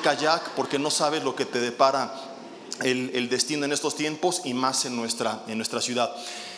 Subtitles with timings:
[0.00, 2.12] kayak porque no sabes lo que te depara
[2.82, 6.14] el, destino en estos tiempos y más en nuestra, en nuestra ciudad.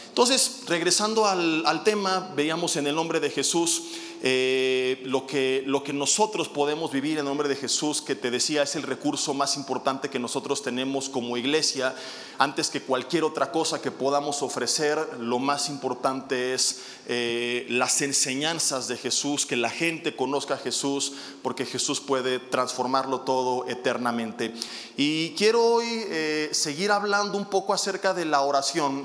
[0.08, 3.82] Entonces, regresando al, al tema, veíamos en el nombre de Jesús
[4.24, 8.62] eh, lo, que, lo que nosotros podemos vivir en nombre de Jesús, que te decía
[8.62, 11.92] es el recurso más importante que nosotros tenemos como iglesia,
[12.38, 18.86] antes que cualquier otra cosa que podamos ofrecer, lo más importante es eh, las enseñanzas
[18.86, 24.54] de Jesús, que la gente conozca a Jesús, porque Jesús puede transformarlo todo eternamente.
[24.96, 29.04] Y quiero hoy eh, seguir hablando un poco acerca de la oración.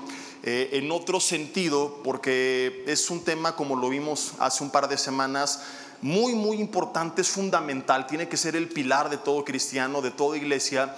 [0.50, 4.98] Eh, en otro sentido, porque es un tema, como lo vimos hace un par de
[4.98, 5.60] semanas,
[6.02, 10.38] muy, muy importante, es fundamental, tiene que ser el pilar de todo cristiano, de toda
[10.38, 10.96] iglesia,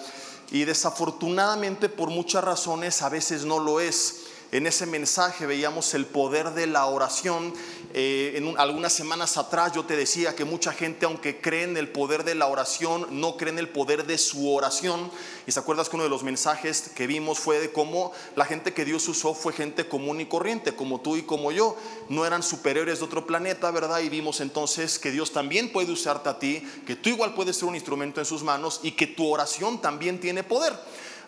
[0.52, 4.18] y desafortunadamente por muchas razones a veces no lo es.
[4.52, 7.52] En ese mensaje veíamos el poder de la oración.
[7.94, 11.88] Eh, en algunas semanas atrás yo te decía que mucha gente, aunque cree en el
[11.90, 15.10] poder de la oración, no cree en el poder de su oración.
[15.48, 18.74] Y se acuerdas que uno de los mensajes que vimos fue de cómo la gente
[18.74, 21.76] que Dios usó fue gente común y corriente, como tú y como yo.
[22.10, 24.00] No eran superiores de otro planeta, ¿verdad?
[24.02, 27.68] Y vimos entonces que Dios también puede usarte a ti, que tú igual puedes ser
[27.68, 30.74] un instrumento en sus manos y que tu oración también tiene poder.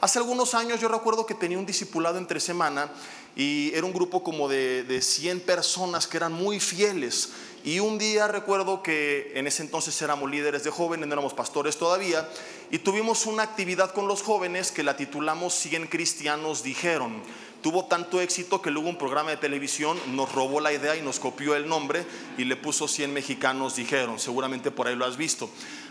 [0.02, 2.91] Hace algunos años yo recuerdo que tenía un discipulado entre semana
[3.35, 7.29] y era un grupo como de, de 100 personas que eran muy fieles.
[7.63, 11.77] Y un día recuerdo que en ese entonces éramos líderes de jóvenes, no éramos pastores
[11.77, 12.27] todavía,
[12.71, 17.21] y tuvimos una actividad con los jóvenes que la titulamos 100 cristianos dijeron.
[17.61, 21.19] Tuvo tanto éxito que luego un programa de televisión nos robó la idea y nos
[21.19, 22.05] copió el nombre
[22.37, 25.49] y le puso 100 mexicanos dijeron, seguramente por ahí lo has visto.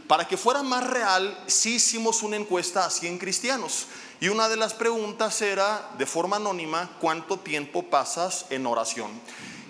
[0.09, 3.87] Para que fuera más real, sí hicimos una encuesta a 100 cristianos.
[4.21, 9.11] Y una de las preguntas era, de forma anónima, ¿cuánto tiempo pasas en oración?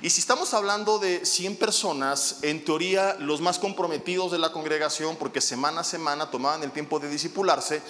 [0.03, 5.17] Y si estamos hablando de 100 personas, en teoría los más comprometidos de la congregación,
[5.17, 7.83] porque semana a semana tomaban el tiempo de disipularse,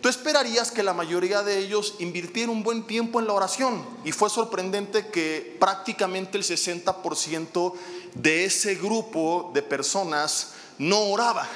[0.00, 3.84] tú esperarías que la mayoría de ellos invirtiera un buen tiempo en la oración.
[4.04, 7.74] Y fue sorprendente que prácticamente el 60%
[8.14, 11.46] de ese grupo de personas no oraba.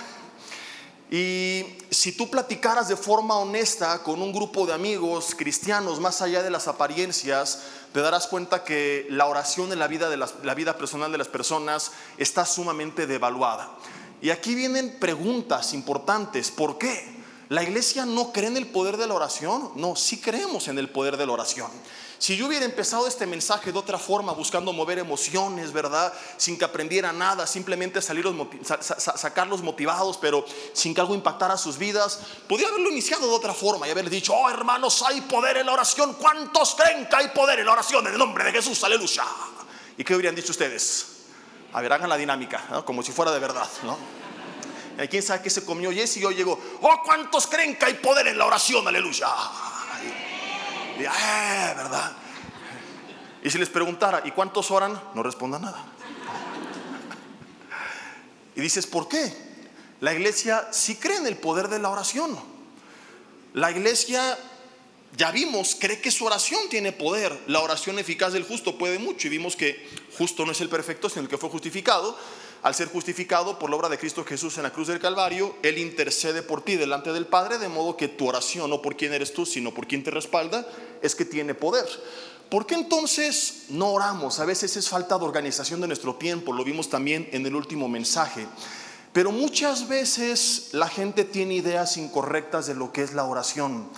[1.11, 6.43] Y si tú platicaras de forma honesta con un grupo de amigos cristianos, más allá
[6.43, 7.61] de las apariencias,
[7.93, 11.29] te darás cuenta que la oración en la vida, de la vida personal de las
[11.29, 13.71] personas está sumamente devaluada.
[14.21, 16.51] Y aquí vienen preguntas importantes.
[16.51, 17.14] ¿Por qué?
[17.51, 19.73] ¿La iglesia no cree en el poder de la oración?
[19.77, 21.71] No, sí creemos en el poder de la oración.
[22.19, 26.11] Si yo hubiera empezado este mensaje de otra forma, buscando mover emociones, ¿verdad?
[26.39, 28.35] Sin que aprendiera nada, simplemente salirlos,
[28.87, 33.87] sacarlos motivados, pero sin que algo impactara sus vidas, podría haberlo iniciado de otra forma
[33.87, 36.15] y haberles dicho, oh hermanos, hay poder en la oración.
[36.15, 38.07] ¿Cuántos creen que hay poder en la oración?
[38.07, 39.25] En el nombre de Jesús, aleluya.
[39.99, 41.07] ¿Y qué habrían dicho ustedes?
[41.75, 44.24] A ver, hagan la dinámica, como si fuera de verdad, ¿no?
[45.11, 46.59] ¿Quién sabe qué se comió Jesse y hoy llegó?
[46.81, 48.87] Oh, ¿cuántos creen que hay poder en la oración?
[48.87, 49.27] Aleluya.
[50.99, 52.13] Y, ah, ¿verdad?
[53.43, 55.01] Y si les preguntara, ¿y cuántos oran?
[55.15, 55.85] No respondan nada.
[58.55, 59.33] Y dices, ¿por qué?
[60.01, 62.39] La iglesia sí cree en el poder de la oración.
[63.53, 64.39] La iglesia,
[65.17, 67.37] ya vimos, cree que su oración tiene poder.
[67.49, 69.27] La oración eficaz del justo puede mucho.
[69.27, 72.17] Y vimos que justo no es el perfecto, sino el que fue justificado
[72.65, 75.77] al ser justificado por la obra de Cristo Jesús en la cruz del Calvario, Él
[75.77, 79.35] intercede por ti delante del Padre, de modo que tu oración, no por quién eres
[79.35, 80.67] tú, sino por quién te respalda,
[81.03, 81.85] es que tiene poder.
[82.49, 84.41] ¿Por qué entonces no oramos?
[84.41, 87.87] A veces es falta de organización de nuestro tiempo, lo vimos también en el último
[87.87, 88.47] mensaje.
[89.13, 93.91] Pero muchas veces la gente tiene ideas incorrectas de lo que es la oración.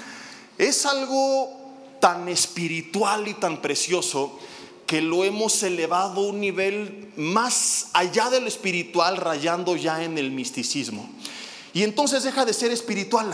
[0.58, 1.56] Es algo
[2.00, 4.40] tan espiritual y tan precioso
[4.86, 10.16] que lo hemos elevado a un nivel más allá de lo espiritual, rayando ya en
[10.16, 11.10] el misticismo.
[11.74, 13.30] Y entonces deja de ser espiritual.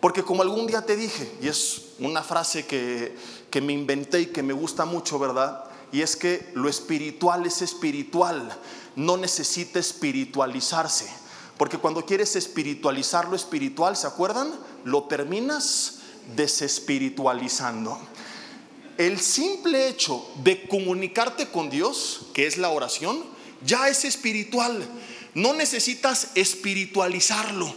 [0.00, 3.16] Porque como algún día te dije, y es una frase que,
[3.50, 5.64] que me inventé y que me gusta mucho, ¿verdad?
[5.92, 8.56] Y es que lo espiritual es espiritual,
[8.96, 11.06] no necesita espiritualizarse.
[11.58, 14.52] Porque cuando quieres espiritualizar lo espiritual, ¿se acuerdan?
[14.84, 15.98] Lo terminas
[16.36, 17.98] desespiritualizando
[19.00, 23.24] el simple hecho de comunicarte con Dios, que es la oración,
[23.64, 24.86] ya es espiritual.
[25.32, 27.72] No necesitas espiritualizarlo,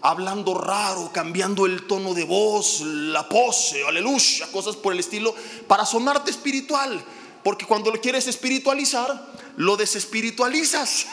[0.00, 5.36] hablando raro, cambiando el tono de voz, la pose, aleluya, cosas por el estilo,
[5.68, 7.00] para sonarte espiritual.
[7.44, 11.06] Porque cuando lo quieres espiritualizar, lo desespiritualizas.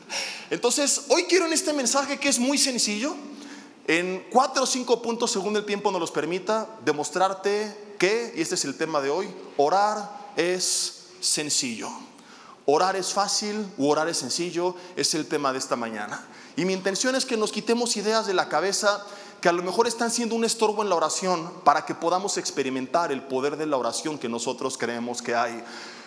[0.50, 3.16] Entonces, hoy quiero en este mensaje que es muy sencillo,
[3.90, 8.54] en cuatro o cinco puntos según el tiempo nos los permita, demostrarte que, y este
[8.54, 11.90] es el tema de hoy, orar es sencillo.
[12.66, 16.24] orar es fácil u orar es sencillo, es el tema de esta mañana.
[16.54, 19.04] Y mi intención es que nos quitemos ideas de la cabeza
[19.40, 23.10] que a lo mejor están siendo un estorbo en la oración para que podamos experimentar
[23.10, 25.64] el poder de la oración que nosotros creemos que hay.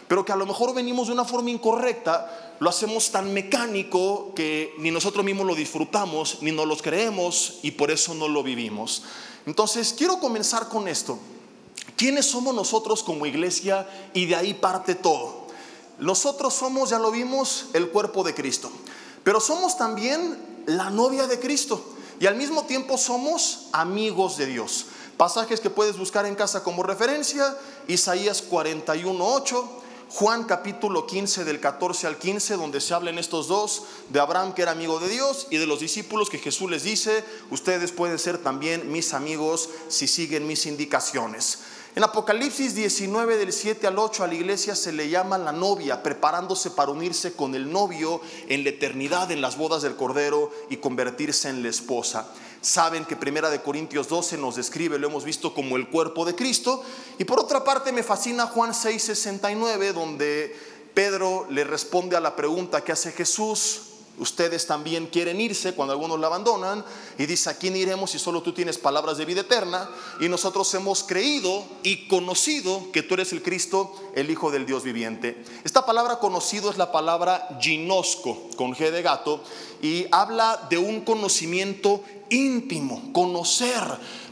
[0.08, 4.74] Pero que a lo mejor venimos de una forma incorrecta, lo hacemos tan mecánico que
[4.78, 9.04] ni nosotros mismos lo disfrutamos, ni nos lo creemos y por eso no lo vivimos.
[9.46, 11.20] Entonces, quiero comenzar con esto.
[11.96, 13.88] ¿Quiénes somos nosotros como iglesia?
[14.14, 15.48] Y de ahí parte todo.
[16.00, 18.72] Nosotros somos, ya lo vimos, el cuerpo de Cristo.
[19.24, 21.84] Pero somos también la novia de Cristo
[22.20, 24.86] y al mismo tiempo somos amigos de Dios.
[25.18, 27.56] Pasajes que puedes buscar en casa como referencia,
[27.88, 29.68] Isaías 41.8,
[30.16, 34.62] Juan capítulo 15 del 14 al 15, donde se hablan estos dos, de Abraham que
[34.62, 38.38] era amigo de Dios y de los discípulos que Jesús les dice, ustedes pueden ser
[38.38, 41.62] también mis amigos si siguen mis indicaciones.
[41.96, 46.04] En Apocalipsis 19 del 7 al 8 a la iglesia se le llama la novia,
[46.04, 50.78] preparándose para unirse con el novio en la eternidad en las bodas del Cordero y
[50.78, 52.28] convertirse en la esposa.
[52.64, 56.34] Saben que Primera de Corintios 12 nos describe, lo hemos visto como el cuerpo de
[56.34, 56.82] Cristo.
[57.20, 60.56] Y por otra parte me fascina Juan 6, 69, donde
[60.94, 63.82] Pedro le responde a la pregunta que hace Jesús,
[64.18, 66.84] ustedes también quieren irse cuando algunos la abandonan
[67.18, 69.90] y dice, ¿a quién iremos si solo tú tienes palabras de vida eterna?
[70.20, 74.84] Y nosotros hemos creído y conocido que tú eres el Cristo, el Hijo del Dios
[74.84, 75.44] viviente.
[75.64, 79.42] Esta palabra conocido es la palabra ginosco, con G de gato,
[79.82, 83.84] y habla de un conocimiento íntimo, conocer.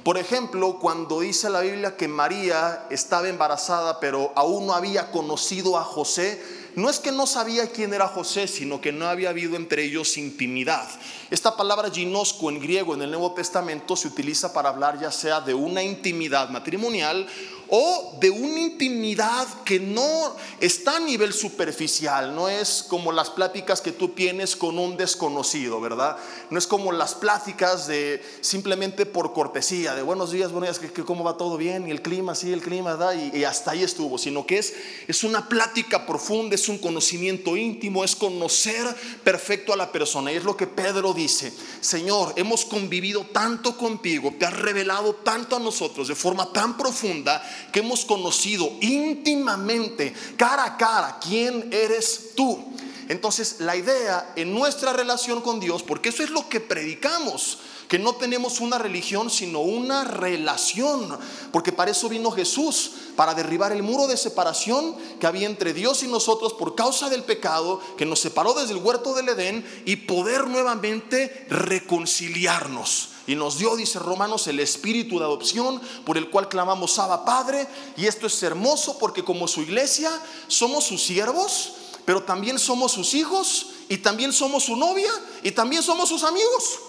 [0.04, 5.78] Por ejemplo, cuando dice la Biblia que María estaba embarazada, pero aún no había conocido
[5.78, 6.42] a José,
[6.76, 10.18] no es que no sabía quién era José, sino que no había habido entre ellos
[10.18, 10.88] intimidad.
[11.30, 15.42] Esta palabra ginosco en griego en el Nuevo Testamento se utiliza para hablar ya sea
[15.42, 17.28] de una intimidad matrimonial
[17.74, 23.80] o de una intimidad que no está a nivel superficial, no es como las pláticas
[23.80, 26.18] que tú tienes con un desconocido, ¿verdad?
[26.50, 31.06] No es como las pláticas de simplemente por cortesía, de buenos días, buenos días, que,
[31.06, 33.14] cómo va todo bien, y el clima, sí, el clima, ¿verdad?
[33.14, 34.74] Y, y, hasta ahí estuvo, sino que es,
[35.08, 38.86] es una plática profunda, es un conocimiento íntimo, es conocer
[39.24, 44.34] perfecto a la persona, y es lo que Pedro dice, Señor, hemos convivido tanto contigo,
[44.38, 50.66] te has revelado tanto a nosotros de forma tan profunda, que hemos conocido íntimamente, cara
[50.66, 52.64] a cara, quién eres tú.
[53.10, 57.60] Entonces la idea en nuestra relación con Dios, porque eso es lo que predicamos,
[57.92, 61.20] que no tenemos una religión, sino una relación,
[61.52, 66.02] porque para eso vino Jesús, para derribar el muro de separación que había entre Dios
[66.02, 69.98] y nosotros por causa del pecado que nos separó desde el huerto del Edén y
[69.98, 73.10] poder nuevamente reconciliarnos.
[73.28, 77.68] Y nos dio, dice Romanos, el espíritu de adopción por el cual clamamos Abba Padre.
[77.98, 80.10] Y esto es hermoso porque como su iglesia
[80.48, 81.74] somos sus siervos,
[82.06, 85.12] pero también somos sus hijos y también somos su novia
[85.44, 86.80] y también somos sus amigos.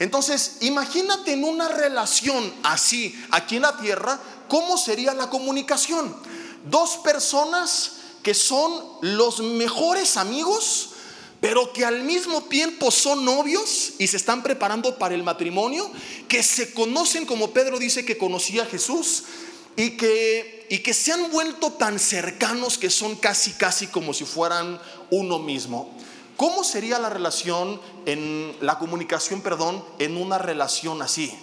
[0.00, 4.18] Entonces, imagínate en una relación así aquí en la tierra,
[4.48, 6.16] ¿cómo sería la comunicación?
[6.64, 7.92] Dos personas
[8.22, 10.90] que son los mejores amigos,
[11.42, 15.90] pero que al mismo tiempo son novios y se están preparando para el matrimonio,
[16.28, 19.24] que se conocen como Pedro dice que conocía a Jesús
[19.76, 24.24] y que, y que se han vuelto tan cercanos que son casi, casi como si
[24.24, 24.80] fueran
[25.10, 25.94] uno mismo.
[26.40, 31.38] ¿Cómo sería la relación en la comunicación, perdón, en una relación así?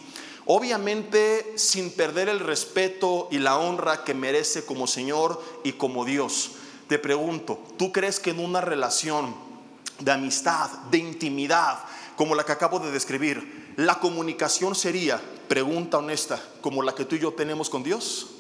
[0.47, 6.54] Obviamente sin perder el respeto y la honra que merece como Señor y como Dios.
[6.87, 9.35] Te pregunto, ¿tú crees que en una relación
[9.99, 11.77] de amistad, de intimidad,
[12.16, 17.18] como la que acabo de describir, la comunicación sería, pregunta honesta, como la que tú
[17.18, 18.31] y yo tenemos con Dios.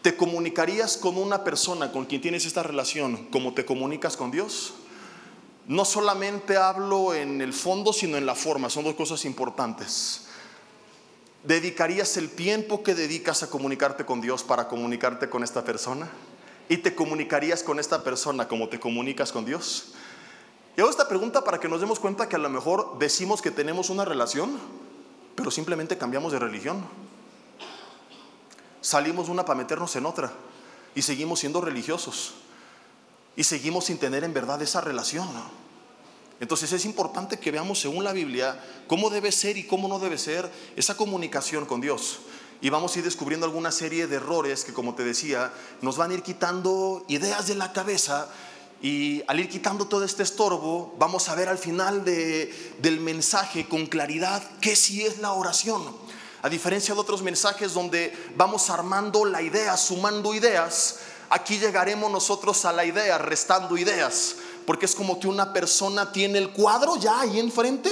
[0.00, 4.72] ¿Te comunicarías con una persona con quien tienes esta relación como te comunicas con Dios?
[5.70, 10.22] No solamente hablo en el fondo, sino en la forma, son dos cosas importantes.
[11.44, 16.10] ¿Dedicarías el tiempo que dedicas a comunicarte con Dios para comunicarte con esta persona?
[16.68, 19.92] ¿Y te comunicarías con esta persona como te comunicas con Dios?
[20.76, 23.52] Y hago esta pregunta para que nos demos cuenta que a lo mejor decimos que
[23.52, 24.58] tenemos una relación,
[25.36, 26.84] pero simplemente cambiamos de religión.
[28.80, 30.32] Salimos una para meternos en otra
[30.96, 32.34] y seguimos siendo religiosos
[33.36, 35.28] y seguimos sin tener en verdad esa relación.
[36.40, 40.16] Entonces es importante que veamos según la Biblia cómo debe ser y cómo no debe
[40.16, 42.20] ser esa comunicación con Dios.
[42.62, 46.10] Y vamos a ir descubriendo alguna serie de errores que, como te decía, nos van
[46.10, 48.28] a ir quitando ideas de la cabeza
[48.82, 53.86] y al ir quitando todo este estorbo, vamos a ver al final del mensaje con
[53.86, 55.82] claridad que sí es la oración.
[56.42, 60.99] A diferencia de otros mensajes donde vamos armando la idea, sumando ideas,
[61.30, 64.34] Aquí llegaremos nosotros a la idea, restando ideas,
[64.66, 67.88] porque es como que una persona tiene el cuadro ya ahí enfrente,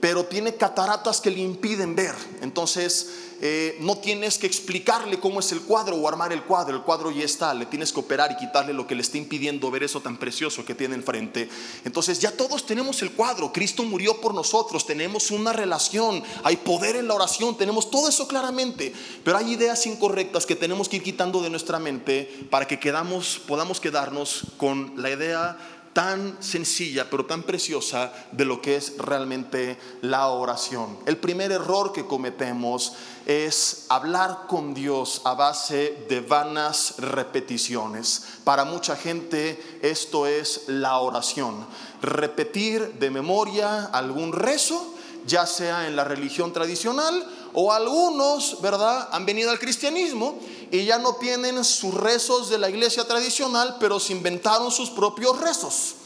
[0.00, 2.14] pero tiene cataratas que le impiden ver.
[2.40, 3.08] Entonces,
[3.44, 7.10] eh, no tienes que explicarle cómo es el cuadro o armar el cuadro, el cuadro
[7.10, 10.00] ya está, le tienes que operar y quitarle lo que le está impidiendo ver eso
[10.00, 11.48] tan precioso que tiene enfrente.
[11.84, 16.94] Entonces ya todos tenemos el cuadro, Cristo murió por nosotros, tenemos una relación, hay poder
[16.94, 18.92] en la oración, tenemos todo eso claramente,
[19.24, 23.40] pero hay ideas incorrectas que tenemos que ir quitando de nuestra mente para que quedamos,
[23.48, 29.78] podamos quedarnos con la idea tan sencilla pero tan preciosa de lo que es realmente
[30.00, 30.98] la oración.
[31.06, 32.94] El primer error que cometemos
[33.26, 38.24] es hablar con Dios a base de vanas repeticiones.
[38.44, 41.66] Para mucha gente esto es la oración.
[42.00, 44.94] Repetir de memoria algún rezo,
[45.26, 50.38] ya sea en la religión tradicional o algunos, ¿verdad?, han venido al cristianismo
[50.70, 55.38] y ya no tienen sus rezos de la iglesia tradicional, pero se inventaron sus propios
[55.40, 55.96] rezos.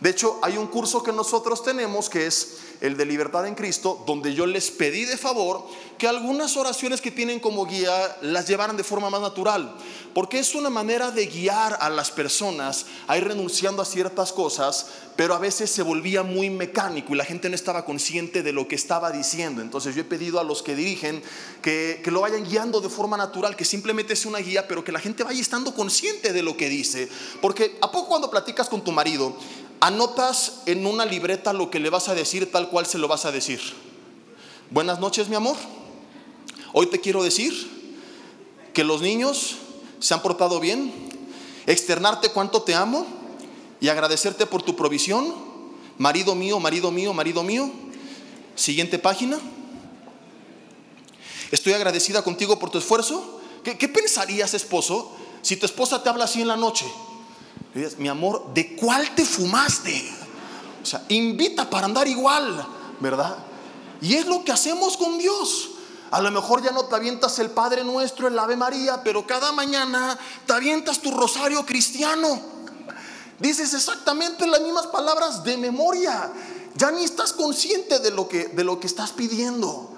[0.00, 4.02] De hecho, hay un curso que nosotros tenemos que es el de libertad en Cristo,
[4.06, 5.66] donde yo les pedí de favor
[5.98, 9.76] que algunas oraciones que tienen como guía las llevaran de forma más natural,
[10.14, 14.86] porque es una manera de guiar a las personas a ir renunciando a ciertas cosas,
[15.14, 18.66] pero a veces se volvía muy mecánico y la gente no estaba consciente de lo
[18.66, 19.60] que estaba diciendo.
[19.60, 21.22] Entonces yo he pedido a los que dirigen
[21.60, 24.92] que, que lo vayan guiando de forma natural, que simplemente es una guía, pero que
[24.92, 27.10] la gente vaya estando consciente de lo que dice,
[27.42, 29.36] porque a poco cuando platicas con tu marido,
[29.80, 33.24] anotas en una libreta lo que le vas a decir tal cual se lo vas
[33.24, 33.60] a decir.
[34.70, 35.56] Buenas noches, mi amor.
[36.72, 37.52] Hoy te quiero decir
[38.72, 39.56] que los niños
[39.98, 40.92] se han portado bien,
[41.66, 43.06] externarte cuánto te amo
[43.80, 45.34] y agradecerte por tu provisión.
[45.98, 47.70] Marido mío, marido mío, marido mío.
[48.54, 49.38] Siguiente página.
[51.50, 53.40] Estoy agradecida contigo por tu esfuerzo.
[53.64, 56.86] ¿Qué, qué pensarías, esposo, si tu esposa te habla así en la noche?
[57.98, 60.12] Mi amor, ¿de cuál te fumaste?
[60.82, 62.66] O sea, invita para andar igual,
[63.00, 63.36] ¿verdad?
[64.00, 65.70] Y es lo que hacemos con Dios.
[66.10, 69.52] A lo mejor ya no te avientas el Padre Nuestro, el Ave María, pero cada
[69.52, 72.40] mañana te avientas tu rosario cristiano.
[73.38, 76.32] Dices exactamente las mismas palabras de memoria.
[76.74, 79.92] Ya ni estás consciente de lo que, de lo que estás pidiendo.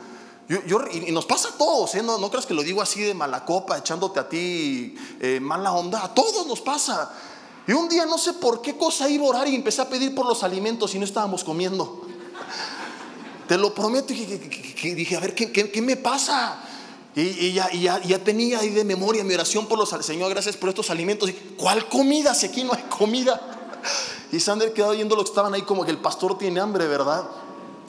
[0.49, 2.03] y nos pasa a todos, ¿eh?
[2.03, 5.73] no, no creas que lo digo así de mala copa, echándote a ti eh, mala
[5.73, 6.05] onda.
[6.05, 7.11] A todos nos pasa.
[7.67, 10.15] Y un día no sé por qué cosa iba a orar y empecé a pedir
[10.15, 12.03] por los alimentos y no estábamos comiendo.
[13.47, 14.13] Te lo prometo.
[14.13, 16.61] Y dije, a ver, ¿qué, me pasa?
[17.15, 20.91] Y, ya, ya, tenía ahí de memoria mi oración por los Señor, gracias por estos
[20.91, 21.29] alimentos.
[21.29, 22.35] Y, ¿Cuál comida?
[22.35, 23.41] Si aquí no hay comida.
[24.33, 27.25] Y Sander quedó oyendo lo que estaban ahí como que el pastor tiene hambre, ¿verdad?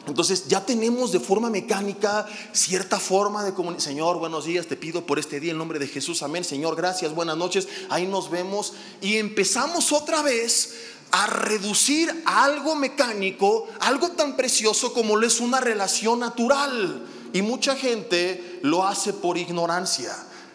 [0.06, 3.84] Entonces ya tenemos de forma mecánica cierta forma de comunicar.
[3.84, 6.44] Señor, buenos días, te pido por este día en nombre de Jesús, amén.
[6.44, 7.68] Señor, gracias, buenas noches.
[7.90, 10.74] Ahí nos vemos y empezamos otra vez
[11.12, 17.06] a reducir algo mecánico, algo tan precioso como lo es una relación natural.
[17.32, 20.14] Y mucha gente lo hace por ignorancia.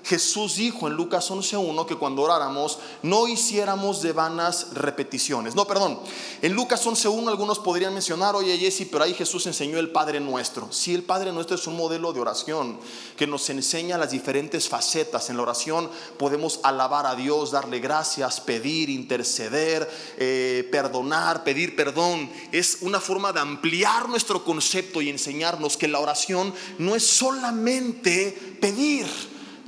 [0.08, 5.54] Jesús dijo en Lucas 11.1 que cuando oráramos no hiciéramos de vanas repeticiones.
[5.54, 6.00] No, perdón.
[6.40, 10.72] En Lucas 11.1 algunos podrían mencionar, oye Jesse, pero ahí Jesús enseñó el Padre Nuestro.
[10.72, 12.80] Sí, el Padre Nuestro es un modelo de oración
[13.18, 15.28] que nos enseña las diferentes facetas.
[15.28, 22.30] En la oración podemos alabar a Dios, darle gracias, pedir, interceder, eh, perdonar, pedir perdón.
[22.50, 28.56] Es una forma de ampliar nuestro concepto y enseñarnos que la oración no es solamente
[28.58, 29.06] pedir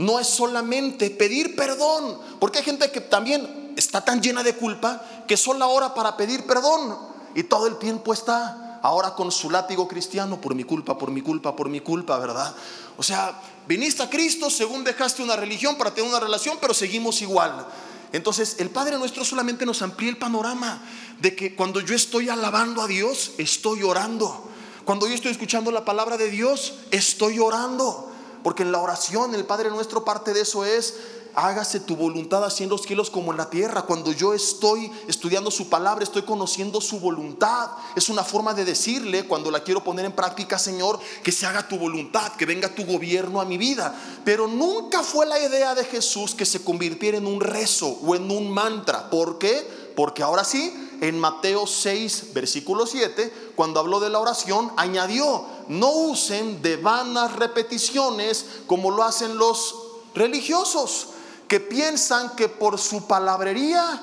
[0.01, 5.05] no es solamente pedir perdón, porque hay gente que también está tan llena de culpa
[5.29, 6.97] que solo ora para pedir perdón
[7.35, 11.21] y todo el tiempo está ahora con su látigo cristiano por mi culpa, por mi
[11.21, 12.55] culpa, por mi culpa, ¿verdad?
[12.97, 13.39] O sea,
[13.69, 17.67] viniste a Cristo según dejaste una religión para tener una relación, pero seguimos igual.
[18.13, 20.83] Entonces, el Padre nuestro solamente nos amplía el panorama
[21.21, 24.49] de que cuando yo estoy alabando a Dios, estoy orando.
[24.87, 28.10] Cuando yo estoy escuchando la palabra de Dios, estoy orando.
[28.43, 30.95] Porque en la oración, el Padre nuestro, parte de eso es,
[31.35, 33.83] hágase tu voluntad en los cielos como en la tierra.
[33.83, 37.71] Cuando yo estoy estudiando su palabra, estoy conociendo su voluntad.
[37.97, 41.69] Es una forma de decirle, cuando la quiero poner en práctica, Señor, que se haga
[41.69, 43.95] tu voluntad, que venga tu gobierno a mi vida.
[44.25, 48.31] Pero nunca fue la idea de Jesús que se convirtiera en un rezo o en
[48.31, 49.11] un mantra.
[49.11, 49.91] ¿Por qué?
[49.97, 55.91] Porque ahora sí, en Mateo 6, versículo 7, cuando habló de la oración, añadió, no
[55.93, 59.75] usen de vanas repeticiones como lo hacen los
[60.15, 61.09] religiosos,
[61.47, 64.03] que piensan que por su palabrería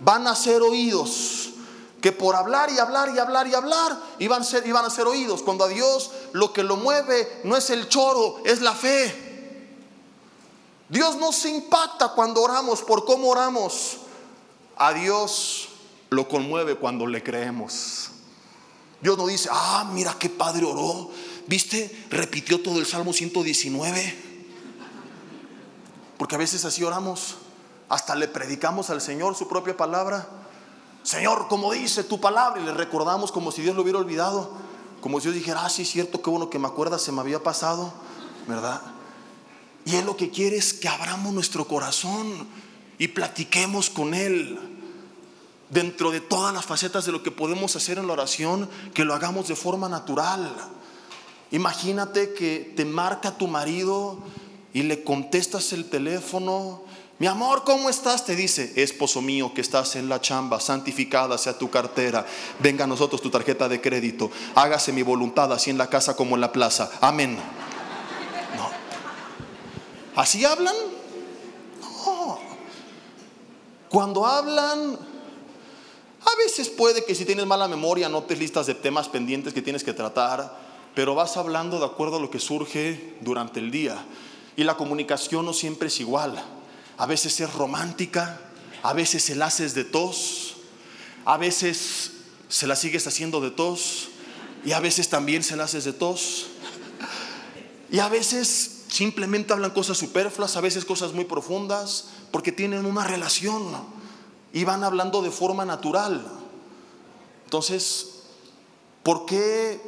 [0.00, 1.50] van a ser oídos
[2.00, 5.06] que por hablar y hablar y hablar y hablar iban a, ser, iban a ser
[5.06, 5.42] oídos.
[5.42, 9.26] Cuando a Dios lo que lo mueve no es el choro, es la fe.
[10.88, 13.98] Dios no se impacta cuando oramos por cómo oramos.
[14.76, 15.68] A Dios
[16.10, 18.10] lo conmueve cuando le creemos.
[19.00, 21.10] Dios no dice, ah, mira qué padre oró.
[21.46, 22.06] ¿Viste?
[22.10, 24.24] Repitió todo el Salmo 119.
[26.18, 27.36] Porque a veces así oramos.
[27.88, 30.28] Hasta le predicamos al Señor su propia palabra.
[31.02, 34.52] Señor, como dice tu palabra, y le recordamos como si Dios lo hubiera olvidado.
[35.00, 37.20] Como si Dios dijera, ah, sí, es cierto, qué bueno que me acuerdas, se me
[37.20, 37.92] había pasado,
[38.48, 38.82] ¿verdad?
[39.84, 42.46] Y Él lo que quiere es que abramos nuestro corazón
[42.98, 44.77] y platiquemos con Él.
[45.70, 49.14] Dentro de todas las facetas de lo que podemos hacer en la oración, que lo
[49.14, 50.54] hagamos de forma natural.
[51.50, 54.18] Imagínate que te marca tu marido
[54.72, 56.82] y le contestas el teléfono.
[57.18, 58.24] Mi amor, ¿cómo estás?
[58.24, 62.24] Te dice, esposo mío, que estás en la chamba, santificada sea tu cartera.
[62.60, 64.30] Venga a nosotros tu tarjeta de crédito.
[64.54, 66.90] Hágase mi voluntad, así en la casa como en la plaza.
[67.00, 67.36] Amén.
[68.56, 68.70] No.
[70.20, 70.76] ¿Así hablan?
[72.06, 72.38] No.
[73.88, 74.98] Cuando hablan,
[76.32, 79.82] a veces puede que si tienes mala memoria notes listas de temas pendientes que tienes
[79.82, 80.58] que tratar,
[80.94, 84.04] pero vas hablando de acuerdo a lo que surge durante el día.
[84.56, 86.42] Y la comunicación no siempre es igual.
[86.98, 88.40] A veces es romántica,
[88.82, 90.56] a veces se la haces de tos,
[91.24, 92.12] a veces
[92.48, 94.08] se la sigues haciendo de tos
[94.64, 96.48] y a veces también se la haces de tos.
[97.90, 103.04] Y a veces simplemente hablan cosas superfluas, a veces cosas muy profundas, porque tienen una
[103.04, 103.97] relación
[104.58, 106.20] y van hablando de forma natural.
[107.44, 108.24] Entonces,
[109.04, 109.80] ¿por qué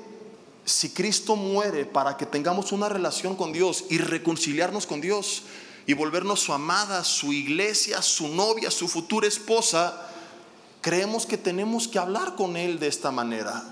[0.64, 5.42] si Cristo muere para que tengamos una relación con Dios y reconciliarnos con Dios
[5.86, 10.08] y volvernos su amada, su iglesia, su novia, su futura esposa,
[10.80, 13.64] creemos que tenemos que hablar con Él de esta manera,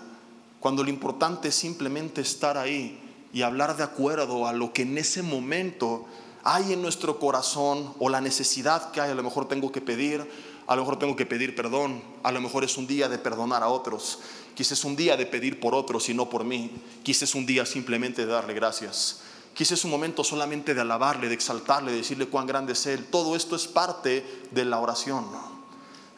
[0.59, 3.01] cuando lo importante es simplemente estar ahí
[3.33, 6.07] y hablar de acuerdo a lo que en ese momento
[6.43, 10.48] hay en nuestro corazón o la necesidad que hay, a lo mejor tengo que pedir,
[10.69, 13.63] a lo mejor tengo que pedir perdón, a lo mejor es un día de perdonar
[13.63, 14.21] a otros.
[14.55, 16.71] Quizás es un día de pedir por otros y no por mí.
[17.03, 19.23] Quizás es un día simplemente de darle gracias.
[19.55, 23.07] Quizás es un momento solamente de alabarle, de exaltarle, de decirle cuán grande es Él.
[23.07, 25.25] Todo esto es parte de la oración.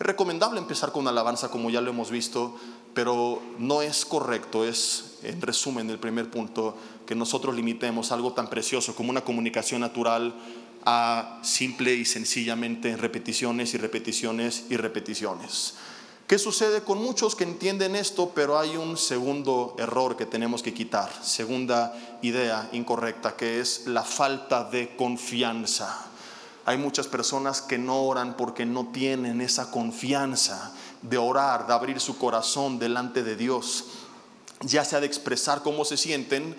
[0.01, 2.57] Es recomendable empezar con una alabanza como ya lo hemos visto,
[2.93, 8.51] pero no es correcto, es en resumen el primer punto, que nosotros limitemos algo tan
[8.51, 10.35] precioso como una comunicación natural
[10.85, 15.75] a simple y sencillamente repeticiones y repeticiones y repeticiones.
[16.31, 20.73] ¿Qué sucede con muchos que entienden esto, pero hay un segundo error que tenemos que
[20.73, 26.07] quitar, segunda idea incorrecta, que es la falta de confianza.
[26.67, 31.99] Hay muchas personas que no oran porque no tienen esa confianza de orar, de abrir
[31.99, 33.87] su corazón delante de Dios,
[34.61, 36.55] ya sea de expresar cómo se sienten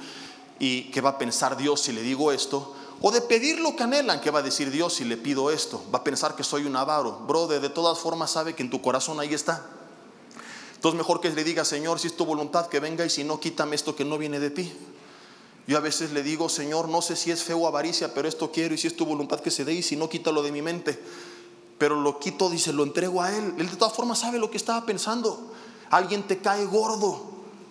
[0.60, 3.84] y qué va a pensar Dios si le digo esto, o de pedir lo que
[3.84, 5.84] anhelan, ¿qué va a decir Dios si le pido esto?
[5.94, 7.20] Va a pensar que soy un avaro.
[7.28, 9.66] Brother, de todas formas sabe que en tu corazón ahí está.
[10.76, 13.40] Entonces mejor que le diga, Señor, si es tu voluntad que venga y si no,
[13.40, 14.72] quítame esto que no viene de ti.
[15.68, 18.52] Yo a veces le digo, Señor, no sé si es feo o avaricia, pero esto
[18.52, 20.62] quiero y si es tu voluntad que se dé y si no, quítalo de mi
[20.62, 21.00] mente.
[21.78, 23.56] Pero lo quito, dice, lo entrego a Él.
[23.58, 25.52] Él de todas formas sabe lo que estaba pensando.
[25.90, 27.26] Alguien te cae gordo.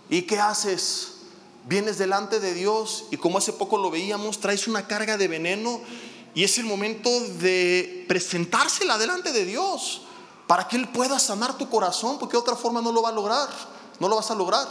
[0.08, 1.19] ¿Y qué haces?
[1.66, 5.80] Vienes delante de Dios y como hace poco lo veíamos, traes una carga de veneno
[6.34, 10.02] y es el momento de presentársela delante de Dios
[10.46, 13.12] para que Él pueda sanar tu corazón, porque de otra forma no lo va a
[13.12, 13.48] lograr,
[13.98, 14.66] no lo vas a lograr.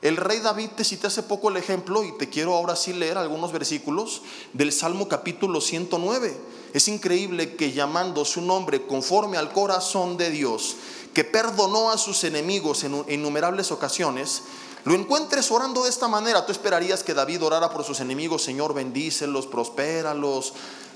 [0.00, 3.16] El rey David te cité hace poco el ejemplo y te quiero ahora sí leer
[3.16, 4.20] algunos versículos
[4.52, 6.36] del Salmo capítulo 109.
[6.74, 10.76] Es increíble que llamando su nombre conforme al corazón de Dios,
[11.14, 14.42] que perdonó a sus enemigos en innumerables ocasiones,
[14.84, 18.74] lo encuentres orando de esta manera, tú esperarías que David orara por sus enemigos, Señor,
[18.74, 20.52] bendícelos, prospéralos,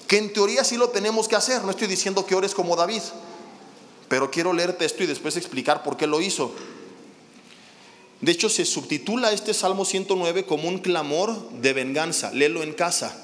[0.06, 3.00] que en teoría sí lo tenemos que hacer, no estoy diciendo que ores como David,
[4.08, 6.52] pero quiero leerte esto y después explicar por qué lo hizo.
[8.20, 13.16] De hecho, se subtitula este Salmo 109 como un clamor de venganza, léelo en casa.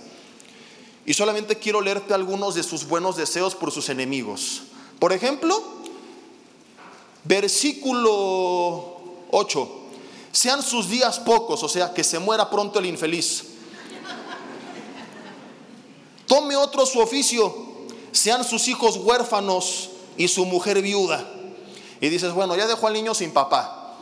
[1.05, 4.63] Y solamente quiero leerte algunos de sus buenos deseos por sus enemigos.
[4.99, 5.63] Por ejemplo,
[7.25, 9.84] versículo 8
[10.35, 13.45] sean sus días pocos, o sea, que se muera pronto el infeliz.
[16.27, 17.55] Tome otro su oficio,
[18.11, 21.25] sean sus hijos huérfanos y su mujer viuda.
[22.01, 23.97] Y dices, bueno, ya dejó al niño sin papá.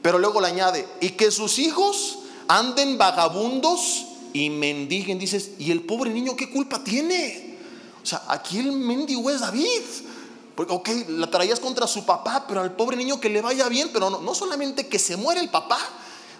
[0.00, 5.18] Pero luego le añade, y que sus hijos anden vagabundos y mendiguen.
[5.18, 7.58] Dices, ¿y el pobre niño qué culpa tiene?
[8.00, 9.82] O sea, aquí el mendigo es David.
[10.58, 13.90] Porque, ok, la traías contra su papá, pero al pobre niño que le vaya bien,
[13.92, 15.78] pero no, no solamente que se muere el papá,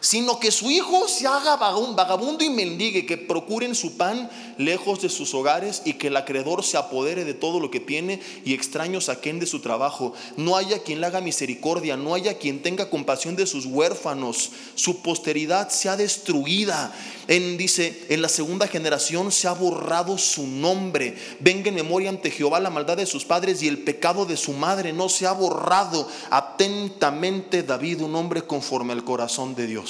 [0.00, 5.08] sino que su hijo se haga vagabundo y mendigue, que procuren su pan lejos de
[5.08, 9.04] sus hogares y que el acreedor se apodere de todo lo que tiene y extraños
[9.04, 10.12] saquen de su trabajo.
[10.36, 14.50] No haya quien le haga misericordia, no haya quien tenga compasión de sus huérfanos.
[14.74, 16.92] Su posteridad sea destruida.
[17.28, 21.16] En, dice, en la segunda generación se ha borrado su nombre.
[21.40, 24.52] Venga en memoria ante Jehová la maldad de sus padres y el pecado de su
[24.52, 26.08] madre no se ha borrado.
[26.30, 29.87] Atentamente David, un hombre conforme al corazón de Dios.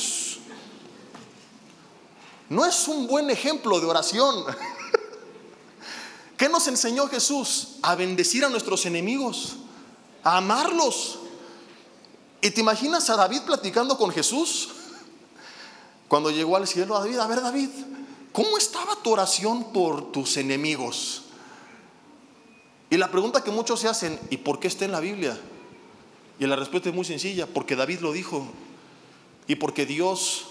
[2.49, 4.45] No es un buen ejemplo de oración.
[6.37, 7.77] ¿Qué nos enseñó Jesús?
[7.83, 9.57] A bendecir a nuestros enemigos,
[10.23, 11.19] a amarlos.
[12.41, 14.69] ¿Y te imaginas a David platicando con Jesús?
[16.07, 17.69] Cuando llegó al cielo, a David, a ver David,
[18.33, 21.23] ¿cómo estaba tu oración por tus enemigos?
[22.89, 25.39] Y la pregunta que muchos se hacen, ¿y por qué está en la Biblia?
[26.39, 28.47] Y la respuesta es muy sencilla, porque David lo dijo
[29.49, 30.45] y porque Dios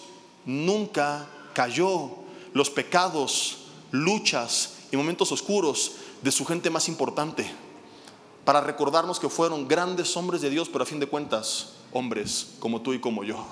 [0.45, 2.09] nunca cayó
[2.53, 3.59] los pecados,
[3.91, 7.49] luchas y momentos oscuros de su gente más importante,
[8.43, 12.81] para recordarnos que fueron grandes hombres de Dios, pero a fin de cuentas, hombres como
[12.81, 13.45] tú y como yo.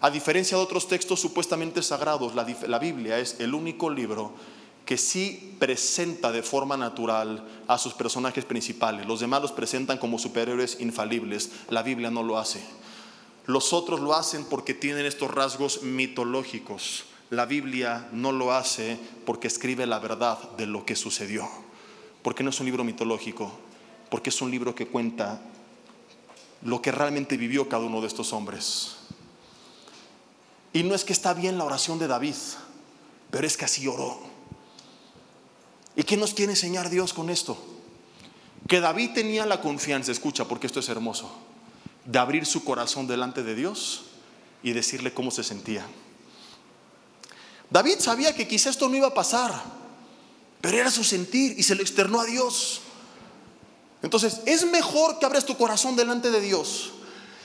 [0.00, 4.32] A diferencia de otros textos supuestamente sagrados, la, Biblia es el único libro
[4.84, 9.06] que sí presenta de forma natural a sus personajes principales.
[9.06, 11.52] Los demás los presentan como superhéroes infalibles.
[11.70, 12.62] La Biblia no lo hace.
[13.46, 17.04] Los otros lo hacen porque tienen estos rasgos mitológicos.
[17.30, 21.46] La Biblia no lo hace porque escribe la verdad de lo que sucedió.
[22.22, 23.52] Porque no es un libro mitológico,
[24.08, 25.42] porque es un libro que cuenta
[26.62, 28.96] lo que realmente vivió cada uno de estos hombres.
[30.72, 32.34] Y no es que está bien la oración de David,
[33.30, 34.20] pero es que así oró.
[35.96, 37.58] ¿Y qué nos quiere enseñar Dios con esto?
[38.66, 41.30] Que David tenía la confianza, escucha, porque esto es hermoso
[42.04, 44.02] de abrir su corazón delante de Dios
[44.62, 45.86] y decirle cómo se sentía.
[47.70, 49.52] David sabía que quizá esto no iba a pasar,
[50.60, 52.80] pero era su sentir y se lo externó a Dios.
[54.02, 56.92] Entonces, es mejor que abres tu corazón delante de Dios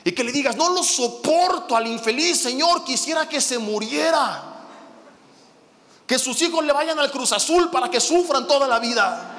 [0.03, 4.45] y que le digas, no lo soporto al infeliz, Señor, quisiera que se muriera.
[6.05, 9.38] Que sus hijos le vayan al Cruz Azul para que sufran toda la vida.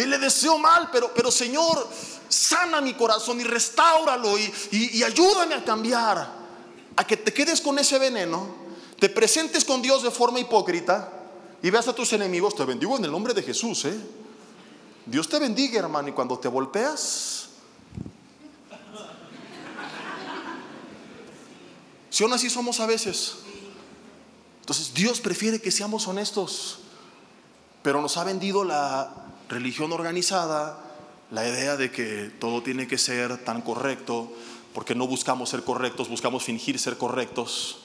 [0.00, 1.86] Y le deseo mal, pero, pero Señor,
[2.28, 6.40] sana mi corazón y restáuralo y, y ayúdame a cambiar.
[6.96, 8.46] A que te quedes con ese veneno,
[8.98, 11.12] te presentes con Dios de forma hipócrita
[11.62, 13.84] y veas a tus enemigos, te bendigo en el nombre de Jesús.
[13.84, 14.00] ¿eh?
[15.06, 17.48] Dios te bendiga, hermano, y cuando te volteas,
[22.08, 23.36] si aún así somos a veces.
[24.60, 26.78] Entonces Dios prefiere que seamos honestos,
[27.82, 30.78] pero nos ha vendido la religión organizada,
[31.30, 34.32] la idea de que todo tiene que ser tan correcto,
[34.72, 37.80] porque no buscamos ser correctos, buscamos fingir ser correctos,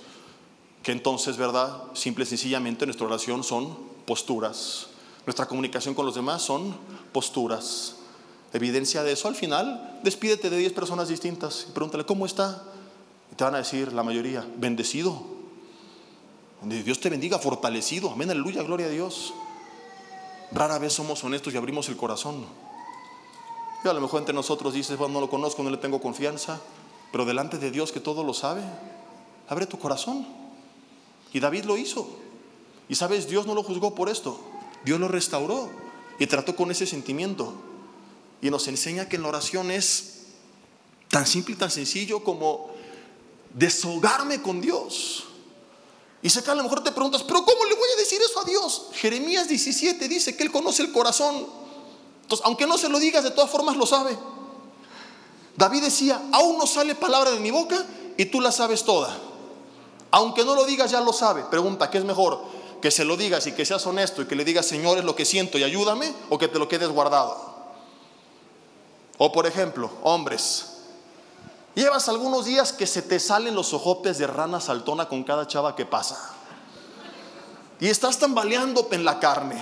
[0.84, 1.84] que entonces, ¿verdad?
[1.94, 3.76] Simple y sencillamente nuestra oración son
[4.06, 4.88] posturas,
[5.26, 6.78] nuestra comunicación con los demás son
[7.12, 7.96] posturas.
[8.54, 12.64] Evidencia de eso, al final, despídete de 10 personas distintas y pregúntale, ¿cómo está?
[13.32, 15.22] Y te van a decir la mayoría, bendecido.
[16.62, 18.12] Dios te bendiga, fortalecido.
[18.12, 19.34] Amén, aleluya, gloria a Dios.
[20.52, 22.46] Rara vez somos honestos y abrimos el corazón.
[23.84, 26.60] Y a lo mejor entre nosotros dices, bueno, no lo conozco, no le tengo confianza,
[27.12, 28.64] pero delante de Dios que todo lo sabe,
[29.48, 30.26] abre tu corazón.
[31.34, 32.08] Y David lo hizo.
[32.90, 34.40] Y sabes, Dios no lo juzgó por esto,
[34.84, 35.70] Dios lo restauró
[36.20, 37.54] y trató con ese sentimiento.
[38.42, 40.28] Y nos enseña que en la oración es
[41.10, 42.70] tan simple y tan sencillo como
[43.54, 45.26] desahogarme con Dios.
[46.26, 48.44] Y sé a lo mejor te preguntas, pero ¿cómo le voy a decir eso a
[48.44, 48.88] Dios?
[48.94, 51.46] Jeremías 17 dice que Él conoce el corazón.
[52.24, 54.18] Entonces, aunque no se lo digas, de todas formas lo sabe.
[55.56, 57.78] David decía, aún no sale palabra de mi boca
[58.18, 59.16] y tú la sabes toda.
[60.10, 61.44] Aunque no lo digas, ya lo sabe.
[61.44, 62.42] Pregunta, ¿qué es mejor?
[62.82, 65.16] Que se lo digas y que seas honesto y que le digas, Señor, es lo
[65.16, 67.38] que siento y ayúdame, o que te lo quedes guardado.
[69.20, 70.75] O por ejemplo, hombres,
[71.76, 75.76] Llevas algunos días que se te salen los ojopes de rana saltona con cada chava
[75.76, 76.32] que pasa.
[77.82, 79.62] Y estás tambaleando en la carne.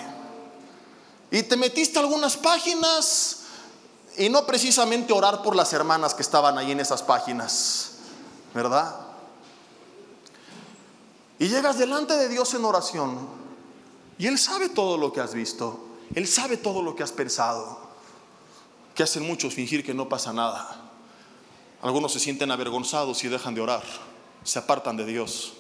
[1.32, 3.40] Y te metiste algunas páginas
[4.18, 7.94] y no precisamente orar por las hermanas que estaban ahí en esas páginas,
[8.54, 8.96] ¿verdad?
[11.40, 13.28] Y llegas delante de Dios en oración
[14.20, 17.80] y Él sabe todo lo que has visto, Él sabe todo lo que has pensado,
[18.94, 20.83] que hacen muchos fingir que no pasa nada.
[21.84, 23.84] Algunos se sienten avergonzados y dejan de orar,
[24.46, 25.52] se apartan de Dios.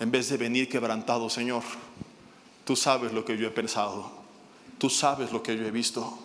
[0.00, 1.62] En vez de venir quebrantados, Señor,
[2.64, 4.10] tú sabes lo que yo he pensado,
[4.78, 6.18] tú sabes lo que yo he visto.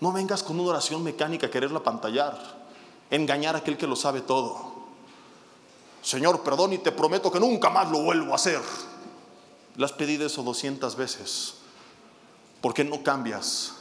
[0.00, 2.38] No vengas con una oración mecánica a quererla pantallar,
[3.10, 4.74] engañar a aquel que lo sabe todo.
[6.02, 8.60] Señor, perdón y te prometo que nunca más lo vuelvo a hacer.
[9.74, 11.54] Le has pedido eso 200 veces.
[12.60, 13.77] ¿Por qué no cambias?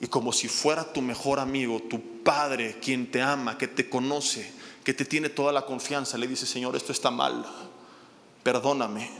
[0.00, 4.52] Y como si fuera tu mejor amigo, tu padre, quien te ama, que te conoce,
[4.82, 7.46] que te tiene toda la confianza, le dice, Señor, esto está mal.
[8.42, 9.10] Perdóname,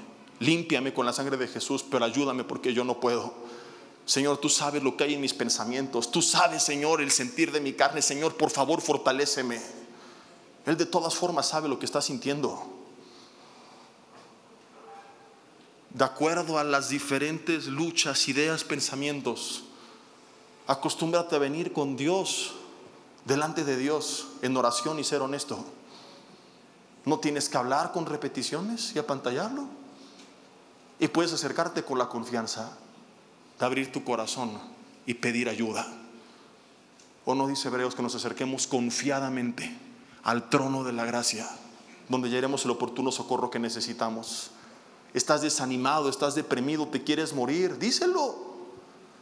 [0.40, 3.32] límpiame con la sangre de Jesús, pero ayúdame porque yo no puedo.
[4.06, 6.10] Señor, tú sabes lo que hay en mis pensamientos.
[6.10, 8.02] Tú sabes, Señor, el sentir de mi carne.
[8.02, 9.60] Señor, por favor, fortaléceme.
[10.66, 12.62] Él de todas formas sabe lo que está sintiendo.
[15.90, 19.64] De acuerdo a las diferentes luchas, ideas, pensamientos,
[20.66, 22.54] acostúmbrate a venir con Dios,
[23.24, 25.64] delante de Dios, en oración y ser honesto.
[27.04, 29.66] No tienes que hablar con repeticiones y apantallarlo.
[30.98, 32.72] Y puedes acercarte con la confianza
[33.58, 34.58] de abrir tu corazón
[35.06, 35.86] y pedir ayuda.
[37.26, 39.76] ¿O no dice Hebreos que nos acerquemos confiadamente
[40.22, 41.48] al trono de la gracia,
[42.08, 44.50] donde hallaremos el oportuno socorro que necesitamos?
[45.12, 48.53] Estás desanimado, estás deprimido, te quieres morir, díselo.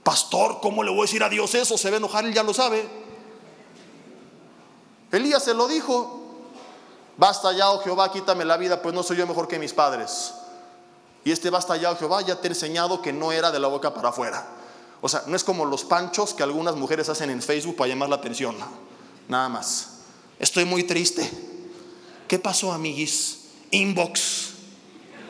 [0.02, 1.78] Pastor, ¿cómo le voy a decir a Dios eso?
[1.78, 2.88] Se va a enojar, él ya lo sabe.
[5.12, 6.20] Elías se lo dijo.
[7.16, 10.34] Basta ya, oh Jehová, quítame la vida, pues no soy yo mejor que mis padres.
[11.24, 13.68] Y este basta ya, oh Jehová, ya te he enseñado que no era de la
[13.68, 14.44] boca para afuera.
[15.00, 18.08] O sea, no es como los panchos que algunas mujeres hacen en Facebook para llamar
[18.08, 18.56] la atención.
[19.28, 19.98] Nada más.
[20.38, 21.30] Estoy muy triste.
[22.26, 23.46] ¿Qué pasó, amiguis?
[23.70, 24.50] Inbox.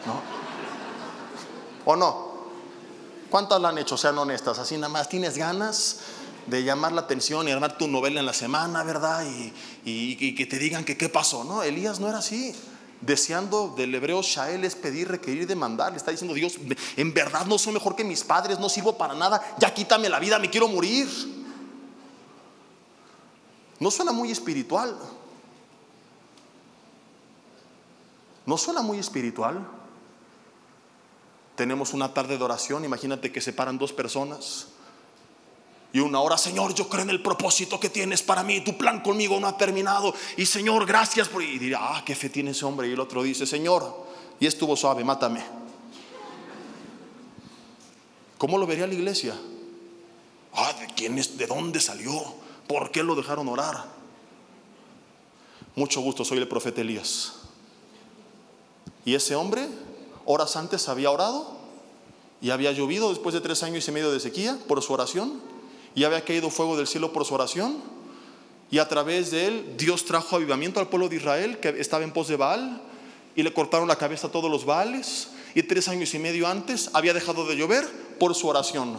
[0.07, 0.21] ¿No?
[1.85, 2.32] ¿O no?
[3.33, 3.97] ¿Cuántas la han hecho?
[3.97, 4.59] Sean honestas.
[4.59, 6.01] Así nada más tienes ganas
[6.47, 9.25] de llamar la atención y armar tu novela en la semana, ¿verdad?
[9.25, 11.42] Y, y que te digan que qué pasó.
[11.42, 12.55] No, Elías no era así
[13.01, 15.92] deseando del hebreo Shael es pedir, requerir, demandar.
[15.92, 16.59] Le está diciendo Dios,
[16.95, 20.18] en verdad no soy mejor que mis padres, no sirvo para nada, ya quítame la
[20.18, 21.09] vida, me quiero morir.
[23.81, 24.95] No suena muy espiritual.
[28.45, 29.66] No suena muy espiritual.
[31.57, 34.69] Tenemos una tarde de oración, imagínate que se paran dos personas
[35.93, 39.01] y una hora, Señor, yo creo en el propósito que tienes para mí, tu plan
[39.01, 40.15] conmigo no ha terminado.
[40.38, 41.43] Y Señor, gracias por...
[41.43, 42.88] Y dirá, ah, qué fe tiene ese hombre.
[42.88, 44.07] Y el otro dice, Señor,
[44.41, 45.43] y estuvo suave, mátame.
[48.38, 49.38] ¿Cómo lo vería la iglesia?
[50.55, 51.37] Ah, ¿de quién es?
[51.37, 52.12] ¿De dónde salió?
[52.67, 53.85] ¿Por qué lo dejaron orar?
[55.77, 57.35] Mucho gusto, soy el profeta Elías.
[59.05, 59.69] Y ese hombre,
[60.25, 61.57] horas antes había orado
[62.41, 65.41] y había llovido después de tres años y medio de sequía por su oración
[65.95, 67.77] y había caído fuego del cielo por su oración.
[68.71, 72.13] Y a través de él Dios trajo avivamiento al pueblo de Israel que estaba en
[72.13, 72.83] pos de Baal
[73.37, 75.29] y le cortaron la cabeza a todos los Baales.
[75.55, 77.87] Y tres años y medio antes había dejado de llover
[78.19, 78.97] por su oración.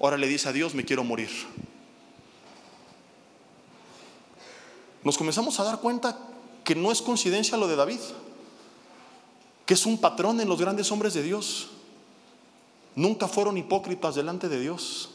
[0.00, 1.30] Ahora le dice a Dios, me quiero morir.
[5.02, 6.18] Nos comenzamos a dar cuenta
[6.64, 8.00] que no es coincidencia lo de David,
[9.66, 11.68] que es un patrón en los grandes hombres de Dios.
[12.94, 15.10] Nunca fueron hipócritas delante de Dios.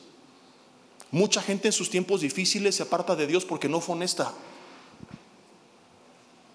[1.12, 4.34] Mucha gente en sus tiempos difíciles se aparta de Dios porque no fue honesta.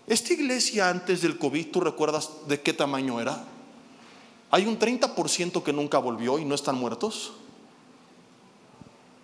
[0.07, 3.43] Esta iglesia antes del COVID, ¿tú recuerdas de qué tamaño era?
[4.51, 7.33] Hay un 30% que nunca volvió y no están muertos.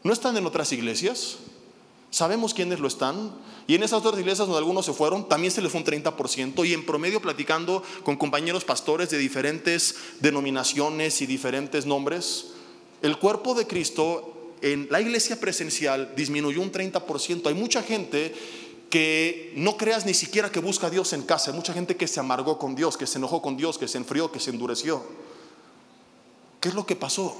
[0.02, 1.38] ¿No están en otras iglesias?
[2.11, 3.33] Sabemos quiénes lo están.
[3.66, 6.66] Y en esas otras iglesias donde algunos se fueron, también se les fue un 30%.
[6.66, 12.49] Y en promedio, platicando con compañeros pastores de diferentes denominaciones y diferentes nombres,
[13.03, 17.46] el cuerpo de Cristo en la iglesia presencial disminuyó un 30%.
[17.46, 18.35] Hay mucha gente
[18.90, 21.53] que no creas ni siquiera que busca a Dios en casa.
[21.53, 23.99] Hay mucha gente que se amargó con Dios, que se enojó con Dios, que se
[23.99, 25.05] enfrió, que se endureció.
[26.61, 27.37] ¿Qué es lo que pasó?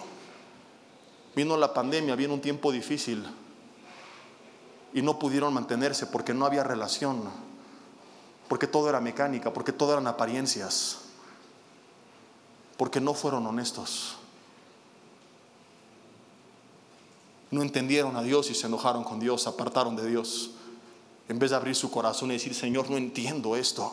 [1.35, 3.26] Vino la pandemia, vino un tiempo difícil
[4.92, 7.22] y no pudieron mantenerse porque no había relación,
[8.48, 10.98] porque todo era mecánica, porque todo eran apariencias,
[12.76, 14.16] porque no fueron honestos.
[17.50, 20.50] no entendieron a Dios y se enojaron con Dios, apartaron de Dios.
[21.29, 23.92] En vez de abrir su corazón y decir, Señor, no entiendo esto.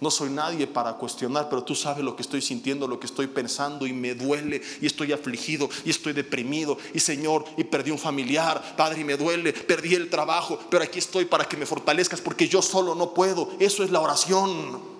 [0.00, 3.28] No soy nadie para cuestionar, pero tú sabes lo que estoy sintiendo, lo que estoy
[3.28, 7.98] pensando y me duele y estoy afligido y estoy deprimido y Señor, y perdí un
[7.98, 12.20] familiar, Padre, y me duele, perdí el trabajo, pero aquí estoy para que me fortalezcas
[12.20, 13.50] porque yo solo no puedo.
[13.58, 14.96] Eso es la oración.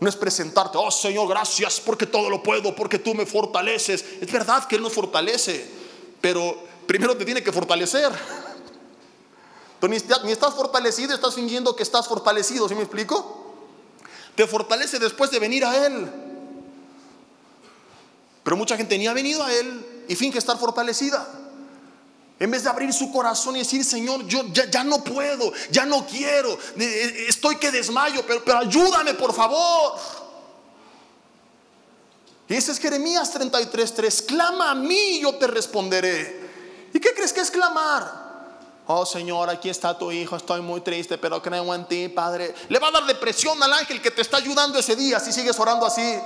[0.00, 4.04] No es presentarte, oh Señor, gracias porque todo lo puedo, porque tú me fortaleces.
[4.20, 5.80] Es verdad que Él nos fortalece
[6.20, 8.10] pero primero te tiene que fortalecer.
[9.80, 13.39] Tú ni, estás fortalecido, estás fingiendo que estás fortalecido, ¿sí me explico?
[14.34, 16.10] Te fortalece después de venir a Él.
[18.42, 21.26] Pero mucha gente ni ha venido a Él y finge estar fortalecida.
[22.38, 26.06] En vez de abrir su corazón y decir, Señor, yo ya, no puedo, ya no
[26.06, 26.58] quiero,
[27.28, 29.98] estoy que desmayo, pero, pero ayúdame por favor.
[32.48, 36.40] Y ese es Jeremías 33:3, clama a mí y yo te responderé.
[36.92, 38.19] ¿Y qué crees que es clamar?
[38.92, 42.52] Oh Señor, aquí está tu hijo, estoy muy triste, pero creo en ti, Padre.
[42.68, 45.56] Le va a dar depresión al ángel que te está ayudando ese día si sigues
[45.60, 46.18] orando así.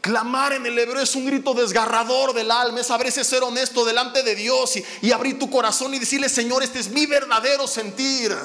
[0.00, 4.24] Clamar en el hebreo es un grito desgarrador del alma, es saberse ser honesto delante
[4.24, 8.36] de Dios y, abrir tu corazón y decirle, Señor, este es mi verdadero sentir.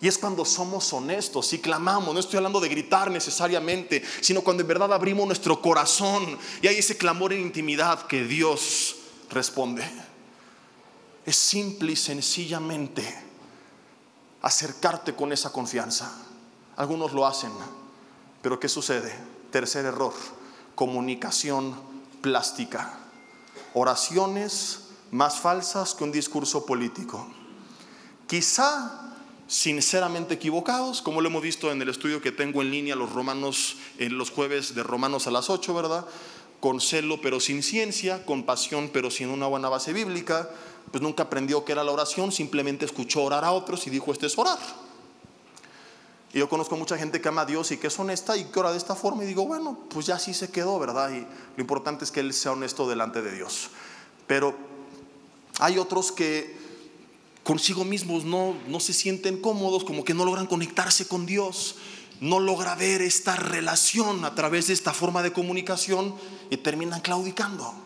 [0.00, 4.60] Y es cuando somos honestos y clamamos, no estoy hablando de gritar necesariamente, sino cuando
[4.60, 8.94] en verdad abrimos nuestro corazón y hay ese clamor en intimidad que Dios
[9.30, 10.05] responde.
[11.26, 13.04] Es simple y sencillamente
[14.40, 16.10] acercarte con esa confianza.
[16.76, 17.50] Algunos lo hacen,
[18.40, 19.14] pero ¿qué sucede?
[19.50, 20.14] Tercer error
[20.76, 21.74] comunicación
[22.20, 22.98] plástica,
[23.74, 27.26] oraciones más falsas que un discurso político.
[28.28, 29.14] Quizá
[29.48, 33.76] sinceramente equivocados, como lo hemos visto en el estudio que tengo en línea los romanos
[33.98, 36.04] en los jueves de Romanos a las 8, ¿verdad?
[36.60, 40.50] Con celo pero sin ciencia, con pasión pero sin una buena base bíblica,
[40.96, 44.24] pues nunca aprendió qué era la oración, simplemente escuchó orar a otros y dijo, este
[44.24, 44.58] es orar.
[46.32, 48.58] Y yo conozco mucha gente que ama a Dios y que es honesta y que
[48.58, 51.10] ora de esta forma y digo, bueno, pues ya sí se quedó, ¿verdad?
[51.10, 53.68] Y lo importante es que él sea honesto delante de Dios.
[54.26, 54.56] Pero
[55.58, 56.56] hay otros que
[57.44, 61.74] consigo mismos no, no se sienten cómodos, como que no logran conectarse con Dios,
[62.22, 66.14] no logra ver esta relación a través de esta forma de comunicación
[66.48, 67.85] y terminan claudicando.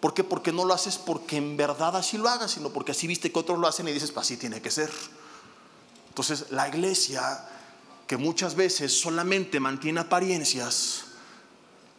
[0.00, 0.24] ¿Por qué?
[0.24, 3.38] Porque no lo haces porque en verdad así lo hagas, sino porque así viste que
[3.38, 4.90] otros lo hacen y dices, pues así tiene que ser.
[6.08, 7.46] Entonces la iglesia
[8.06, 11.04] que muchas veces solamente mantiene apariencias,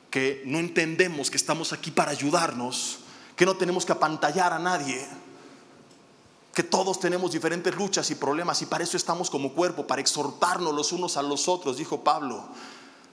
[0.09, 2.97] que no entendemos que estamos aquí para ayudarnos,
[3.37, 5.07] que no tenemos que apantallar a nadie,
[6.53, 10.73] que todos tenemos diferentes luchas y problemas y para eso estamos como cuerpo, para exhortarnos
[10.73, 12.43] los unos a los otros, dijo Pablo,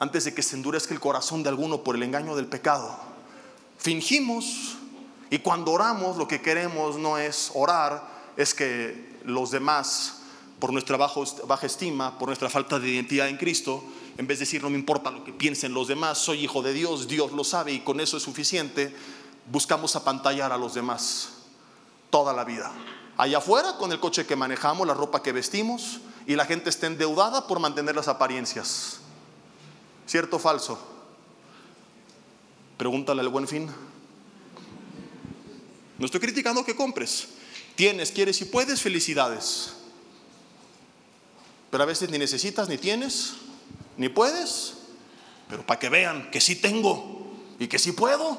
[0.01, 2.99] antes de que se endurezca el corazón de alguno por el engaño del pecado.
[3.79, 4.78] Fingimos
[5.31, 8.03] y cuando oramos lo que queremos no es orar,
[8.37, 10.15] es que los demás
[10.59, 13.85] por nuestra baja estima, por nuestra falta de identidad en Cristo,
[14.17, 16.73] en vez de decir no me importa lo que piensen los demás, soy hijo de
[16.73, 18.95] Dios, Dios lo sabe y con eso es suficiente,
[19.51, 21.31] buscamos apantallar a los demás
[22.11, 22.73] toda la vida.
[23.17, 26.87] Allá afuera, con el coche que manejamos, la ropa que vestimos, y la gente está
[26.87, 29.01] endeudada por mantener las apariencias.
[30.07, 30.79] ¿Cierto o falso?
[32.77, 33.69] Pregúntale al buen fin.
[35.99, 37.29] No estoy criticando que compres.
[37.75, 39.75] Tienes, quieres y puedes, felicidades.
[41.71, 43.35] Pero a veces ni necesitas, ni tienes,
[43.97, 44.75] ni puedes.
[45.49, 47.27] Pero para que vean que sí tengo
[47.59, 48.39] y que sí puedo,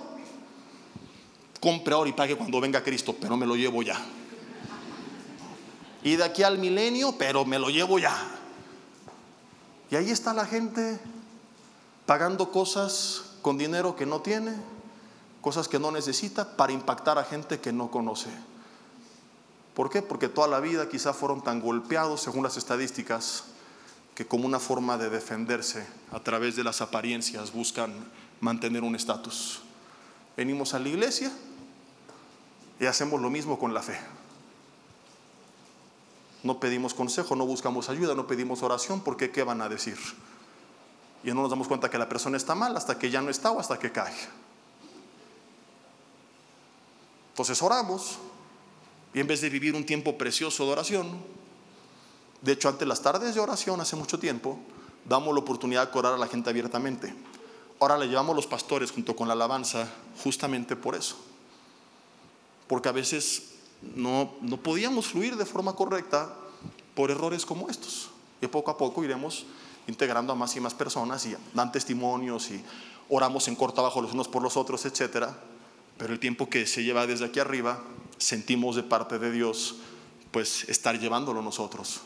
[1.59, 4.03] compre ahora y pague cuando venga Cristo, pero me lo llevo ya.
[6.03, 8.15] Y de aquí al milenio, pero me lo llevo ya.
[9.91, 10.99] Y ahí está la gente
[12.05, 14.55] pagando cosas con dinero que no tiene,
[15.41, 18.29] cosas que no necesita para impactar a gente que no conoce.
[19.73, 20.01] ¿Por qué?
[20.01, 23.45] Porque toda la vida quizá fueron tan golpeados, según las estadísticas,
[24.15, 27.93] que como una forma de defenderse a través de las apariencias buscan
[28.41, 29.61] mantener un estatus.
[30.35, 31.31] Venimos a la iglesia
[32.79, 33.97] y hacemos lo mismo con la fe.
[36.43, 39.97] No pedimos consejo, no buscamos ayuda, no pedimos oración, porque ¿qué van a decir?
[41.23, 43.51] Y no nos damos cuenta que la persona está mal hasta que ya no está
[43.51, 44.15] o hasta que cae.
[47.39, 48.17] Entonces oramos,
[49.13, 51.07] y en vez de vivir un tiempo precioso de oración,
[52.41, 54.59] de hecho, ante las tardes de oración, hace mucho tiempo,
[55.07, 57.15] damos la oportunidad de orar a la gente abiertamente.
[57.79, 59.87] Ahora le llevamos los pastores junto con la alabanza
[60.21, 61.15] justamente por eso.
[62.67, 63.53] Porque a veces
[63.95, 66.35] no, no podíamos fluir de forma correcta
[66.93, 68.09] por errores como estos.
[68.41, 69.45] Y poco a poco iremos
[69.87, 72.61] integrando a más y más personas y dan testimonios y
[73.07, 75.29] oramos en corto abajo los unos por los otros, etc.
[75.99, 77.83] Pero el tiempo que se lleva desde aquí arriba
[78.17, 79.75] sentimos de parte de Dios,
[80.31, 81.99] pues estar llevándolo nosotros.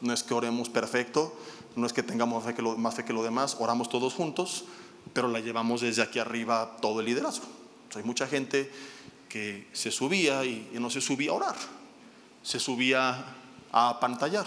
[0.00, 1.36] No es que oremos perfecto,
[1.76, 2.42] no es que tengamos
[2.78, 4.64] más fe que lo demás, oramos todos juntos,
[5.12, 7.46] pero la llevamos desde aquí arriba todo el liderazgo.
[7.94, 8.72] hay mucha gente
[9.28, 11.56] que se subía y, no se subía a orar,
[12.42, 13.26] se subía
[13.72, 14.46] a pantallar.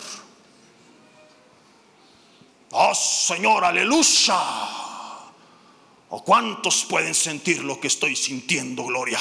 [2.71, 4.88] Oh Señor, aleluya.
[6.09, 9.19] ¿O cuántos pueden sentir lo que estoy sintiendo, Gloria?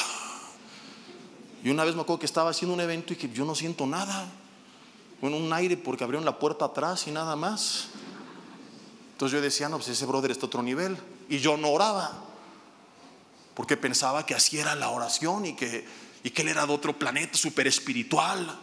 [1.63, 3.85] Y una vez me acuerdo que estaba haciendo un evento y que yo no siento
[3.85, 4.31] nada.
[5.21, 7.89] Bueno, un aire porque abrieron la puerta atrás y nada más.
[9.11, 10.97] Entonces yo decía, no, pues ese brother está otro nivel.
[11.27, 12.25] Y yo no oraba.
[13.53, 15.85] porque pensaba que así era la oración y que,
[16.23, 18.57] y que él era de otro planeta súper espiritual.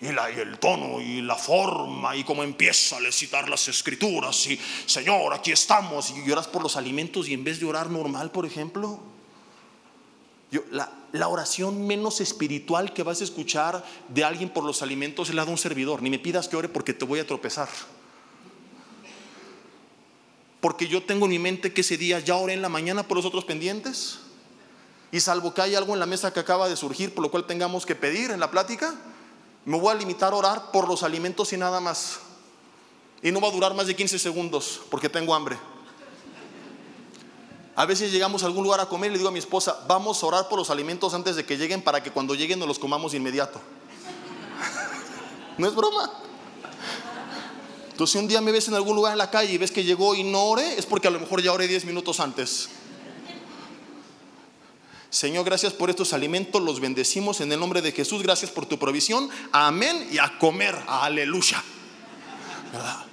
[0.00, 5.32] Y, el tono y la forma y cómo empieza a citar las escrituras y Señor,
[5.32, 9.00] aquí estamos y lloras por los alimentos y en vez de orar normal, por ejemplo,
[10.50, 15.28] yo, la, la, oración menos espiritual que vas a escuchar de alguien por los alimentos
[15.28, 16.02] es la de un servidor.
[16.02, 17.68] Ni me pidas que ore porque te voy a tropezar.
[20.60, 23.16] Porque yo tengo en mi mente que ese día ya oré en la mañana por
[23.16, 24.20] los otros pendientes.
[25.12, 27.46] Y salvo que hay algo en la mesa que acaba de surgir, por lo cual
[27.46, 28.94] tengamos que pedir en la plática,
[29.64, 32.20] me voy a limitar a orar por los alimentos y nada más.
[33.22, 35.58] Y no va a durar más de 15 segundos porque tengo hambre.
[37.76, 40.22] A veces llegamos a algún lugar a comer y le digo a mi esposa, vamos
[40.22, 42.78] a orar por los alimentos antes de que lleguen para que cuando lleguen nos los
[42.78, 43.60] comamos inmediato.
[45.58, 46.12] no es broma.
[47.90, 49.82] Entonces si un día me ves en algún lugar en la calle y ves que
[49.82, 52.68] llegó y no oré, es porque a lo mejor ya oré 10 minutos antes.
[55.14, 58.80] Señor, gracias por estos alimentos, los bendecimos en el nombre de Jesús, gracias por tu
[58.80, 59.30] provisión.
[59.52, 61.62] Amén y a comer, aleluya.
[62.72, 63.04] ¿Verdad?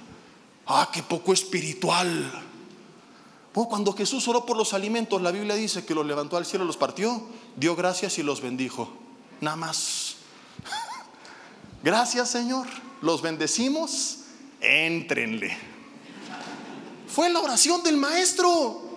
[0.66, 2.42] Ah, qué poco espiritual.
[3.54, 6.64] Oh, cuando Jesús oró por los alimentos, la Biblia dice que los levantó al cielo,
[6.64, 7.22] los partió,
[7.54, 8.92] dio gracias y los bendijo.
[9.40, 10.16] Nada más.
[11.84, 12.66] Gracias, Señor.
[13.00, 14.18] Los bendecimos.
[14.60, 15.56] Éntrenle.
[17.06, 18.91] Fue la oración del maestro.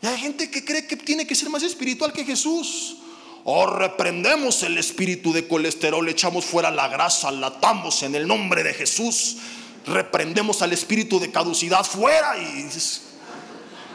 [0.00, 2.98] Y hay gente que cree que tiene que ser más espiritual que Jesús.
[3.44, 8.26] O oh, reprendemos el espíritu de colesterol, echamos fuera la grasa, la atamos en el
[8.26, 9.38] nombre de Jesús.
[9.86, 12.68] Reprendemos al espíritu de caducidad fuera y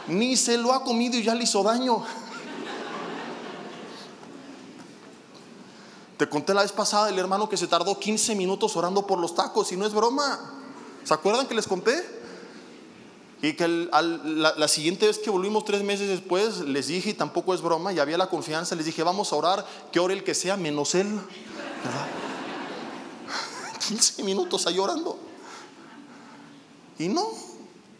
[0.08, 2.04] ni se lo ha comido y ya le hizo daño.
[6.16, 9.34] Te conté la vez pasada el hermano que se tardó 15 minutos orando por los
[9.34, 10.52] tacos y no es broma.
[11.04, 12.23] ¿Se acuerdan que les conté?
[13.44, 17.60] Y que la, siguiente vez que volvimos tres meses después, les dije, y tampoco es
[17.60, 20.56] broma, y había la confianza, les dije, vamos a orar, que ore el que sea,
[20.56, 21.20] menos él.
[23.86, 25.18] 15 minutos ahí orando.
[26.98, 27.28] Y no.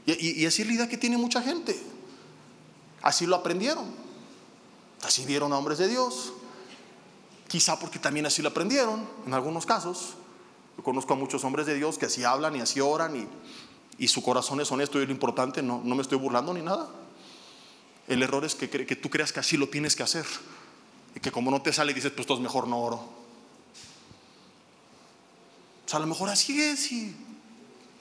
[0.07, 1.79] Y, y así es la idea que tiene mucha gente.
[3.03, 3.85] Así lo aprendieron.
[5.03, 6.33] Así vieron a hombres de Dios.
[7.49, 10.15] Quizá porque también así lo aprendieron, en algunos casos.
[10.79, 13.29] Yo conozco a muchos hombres de Dios que así hablan y así oran y
[13.99, 16.63] y su corazón es honesto y es lo importante, no, no me estoy burlando ni
[16.63, 16.89] nada.
[18.07, 20.27] El error es que, que tú creas que así lo tienes que hacer
[21.15, 22.97] y que como no te sale dices, pues esto es mejor no oro.
[25.87, 27.15] O sea, a lo mejor así es y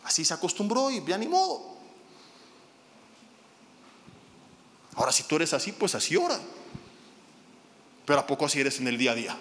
[0.03, 1.73] así se acostumbró y ni modo.
[4.95, 6.39] Ahora, si tú eres así, pues así ora.
[8.05, 9.37] Pero ¿a poco así eres en el día a día?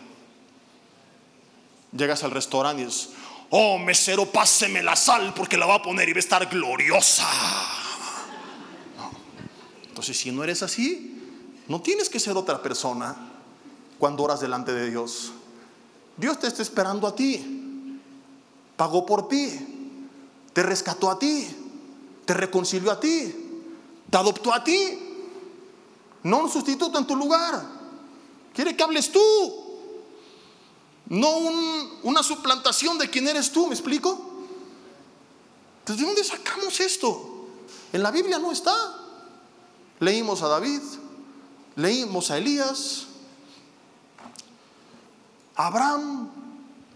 [1.93, 3.11] Llegas al restaurante y dices,
[3.55, 7.29] oh mesero, páseme la sal porque la va a poner y va a estar gloriosa.
[9.89, 11.21] Entonces, si no eres así,
[11.69, 13.15] no tienes que ser otra persona
[13.99, 15.33] cuando oras delante de Dios.
[16.17, 18.01] Dios te está esperando a ti,
[18.75, 19.51] pagó por ti,
[20.55, 21.47] te rescató a ti,
[22.25, 23.35] te reconcilió a ti,
[24.09, 24.99] te adoptó a ti,
[26.23, 27.63] no un sustituto en tu lugar.
[28.55, 29.62] Quiere que hables tú
[31.07, 31.39] no
[32.03, 34.31] una suplantación de quién eres tú, ¿me explico?
[35.87, 37.49] ¿de dónde sacamos esto?
[37.93, 38.75] En la Biblia no está.
[39.99, 40.81] Leímos a David,
[41.77, 43.07] leímos a Elías,
[45.55, 46.31] Abraham,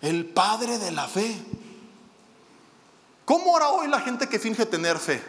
[0.03, 1.37] el padre de la fe.
[3.25, 5.23] ¿Cómo ora hoy la gente que finge tener fe?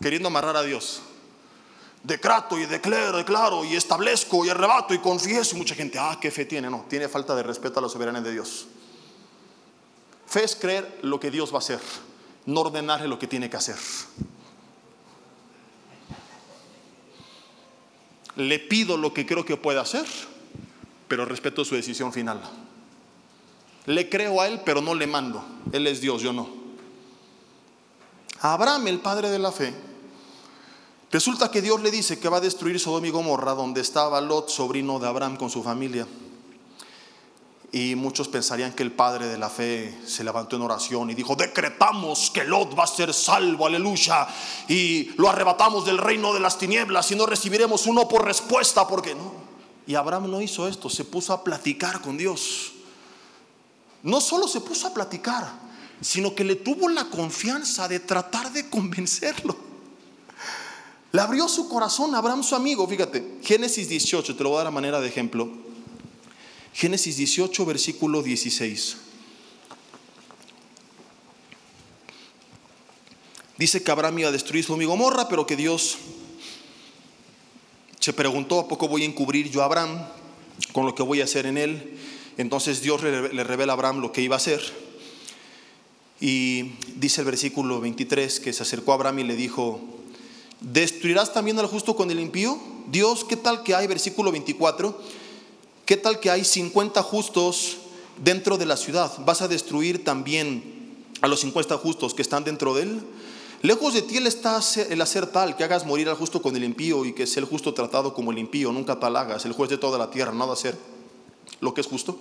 [0.00, 1.02] Queriendo amarrar a Dios
[2.02, 5.56] decreto y declaro, declaro y establezco y arrebato y confieso.
[5.56, 6.70] Mucha gente, ah, qué fe tiene.
[6.70, 8.66] No, tiene falta de respeto a la soberanía de Dios.
[10.26, 11.80] Fe es creer lo que Dios va a hacer,
[12.46, 13.76] no ordenarle lo que tiene que hacer.
[18.36, 20.06] Le pido lo que creo que puede hacer,
[21.08, 22.40] pero respeto su decisión final.
[23.86, 25.44] Le creo a Él, pero no le mando.
[25.72, 26.48] Él es Dios, yo no.
[28.40, 29.74] Abraham, el padre de la fe,
[31.10, 34.48] Resulta que Dios le dice que va a destruir Sodoma y Gomorra, donde estaba Lot,
[34.48, 36.06] sobrino de Abraham, con su familia.
[37.72, 41.34] Y muchos pensarían que el padre de la fe se levantó en oración y dijo,
[41.34, 44.28] decretamos que Lot va a ser salvo, aleluya.
[44.68, 49.14] Y lo arrebatamos del reino de las tinieblas y no recibiremos uno por respuesta, porque
[49.16, 49.32] no.
[49.88, 52.72] Y Abraham no hizo esto, se puso a platicar con Dios.
[54.04, 55.48] No solo se puso a platicar,
[56.00, 59.69] sino que le tuvo la confianza de tratar de convencerlo.
[61.12, 62.86] Le abrió su corazón a Abraham, su amigo.
[62.86, 65.48] Fíjate, Génesis 18, te lo voy a dar a manera de ejemplo.
[66.72, 68.96] Génesis 18, versículo 16.
[73.58, 75.98] Dice que Abraham iba a destruir su amigo Morra, pero que Dios
[77.98, 80.06] se preguntó, ¿a poco voy a encubrir yo a Abraham
[80.72, 81.98] con lo que voy a hacer en él?
[82.38, 84.62] Entonces Dios le revela a Abraham lo que iba a hacer.
[86.20, 89.99] Y dice el versículo 23 que se acercó a Abraham y le dijo,
[90.60, 92.58] ¿destruirás también al justo con el impío?
[92.90, 94.98] Dios, ¿qué tal que hay, versículo 24,
[95.86, 97.78] qué tal que hay 50 justos
[98.22, 99.12] dentro de la ciudad?
[99.24, 103.00] ¿Vas a destruir también a los 50 justos que están dentro de él?
[103.62, 106.64] Lejos de ti el está el hacer tal que hagas morir al justo con el
[106.64, 109.68] impío y que sea el justo tratado como el impío, nunca tal hagas, el juez
[109.68, 110.78] de toda la tierra, nada hacer
[111.60, 112.16] lo que es justo.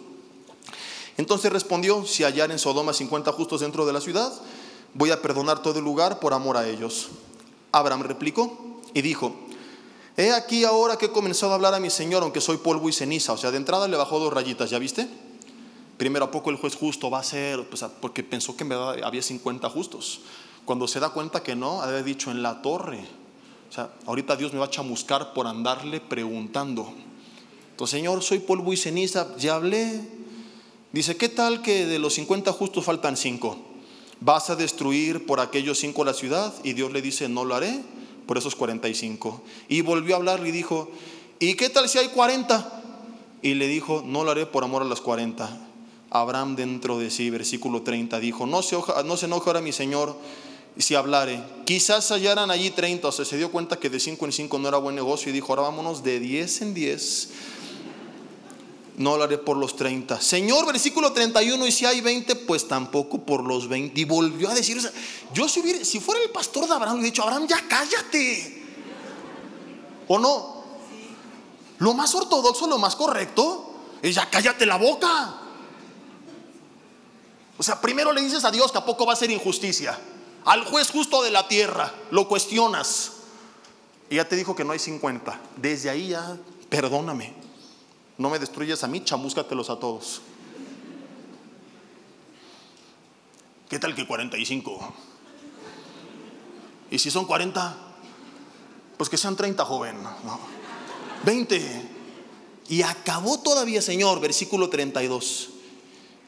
[1.17, 4.33] Entonces respondió, si hallar en Sodoma 50 justos dentro de la ciudad,
[4.93, 7.09] voy a perdonar todo el lugar por amor a ellos.
[7.71, 9.35] Abraham replicó y dijo,
[10.17, 12.93] he aquí ahora que he comenzado a hablar a mi Señor, aunque soy polvo y
[12.93, 13.33] ceniza.
[13.33, 15.07] O sea, de entrada le bajó dos rayitas, ¿ya viste?
[15.97, 17.67] Primero, ¿a poco el juez justo va a ser?
[17.69, 20.21] Pues, porque pensó que en verdad había 50 justos.
[20.65, 23.05] Cuando se da cuenta que no, había dicho en la torre.
[23.69, 26.93] O sea, ahorita Dios me va a chamuscar por andarle preguntando.
[27.71, 30.19] Entonces, Señor, soy polvo y ceniza, ya hablé,
[30.91, 33.57] Dice, ¿qué tal que de los 50 justos faltan 5?
[34.21, 36.53] ¿Vas a destruir por aquellos 5 la ciudad?
[36.63, 37.81] Y Dios le dice, no lo haré
[38.25, 39.41] por esos 45.
[39.69, 40.91] Y volvió a hablar y dijo,
[41.39, 42.83] ¿y qué tal si hay 40?
[43.41, 45.67] Y le dijo, no lo haré por amor a las 40.
[46.09, 50.17] Abraham dentro de sí, versículo 30, dijo, no se, no se enoje ahora mi Señor
[50.77, 51.41] si hablare.
[51.65, 54.67] Quizás hallaran allí 30, o sea, se dio cuenta que de 5 en 5 no
[54.67, 57.29] era buen negocio y dijo, ahora vámonos de 10 en 10
[58.99, 60.19] no lo haré por los 30.
[60.19, 63.99] Señor, versículo 31, y si hay 20, pues tampoco por los 20.
[63.99, 64.77] Y volvió a decir,
[65.33, 68.61] yo si, si fuera el pastor de Abraham, le he dicho, Abraham, ya cállate.
[70.09, 70.63] ¿O no?
[71.77, 75.33] Lo más ortodoxo, lo más correcto, es ya cállate la boca.
[77.57, 79.97] O sea, primero le dices a Dios que a poco va a ser injusticia.
[80.43, 83.13] Al juez justo de la tierra, lo cuestionas.
[84.09, 85.39] Y ya te dijo que no hay 50.
[85.55, 86.35] Desde ahí ya,
[86.67, 87.48] perdóname
[88.19, 90.21] no me destruyes a mí, chamúscatelos a todos.
[93.69, 94.93] ¿Qué tal que 45?
[96.91, 97.77] Y si son 40,
[98.97, 99.95] pues que sean 30, joven.
[101.23, 101.89] 20.
[102.67, 105.49] Y acabó todavía, Señor, versículo 32.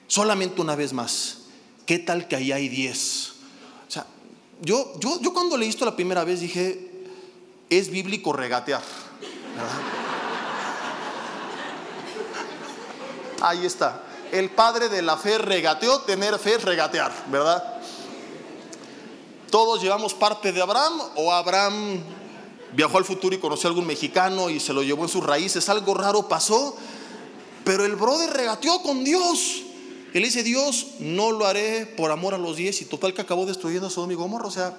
[0.08, 1.40] Solamente una vez más.
[1.86, 3.34] ¿Qué tal que ahí hay 10?
[3.88, 4.08] O sea,
[4.62, 6.90] yo, yo, yo cuando leí esto la primera vez dije,
[7.70, 8.82] es bíblico regatear.
[9.58, 10.01] ¿verdad?
[13.42, 14.04] Ahí está.
[14.32, 17.82] El padre de la fe regateó, tener fe regatear, ¿verdad?
[19.50, 22.02] Todos llevamos parte de Abraham o Abraham
[22.74, 25.68] viajó al futuro y conoció a algún mexicano y se lo llevó en sus raíces.
[25.68, 26.78] Algo raro pasó,
[27.66, 29.64] pero el brother regateó con Dios.
[30.14, 33.46] Él dice, Dios, no lo haré por amor a los diez y total que acabó
[33.46, 34.48] destruyendo a Sodoma y Gomorra.
[34.48, 34.78] O sea,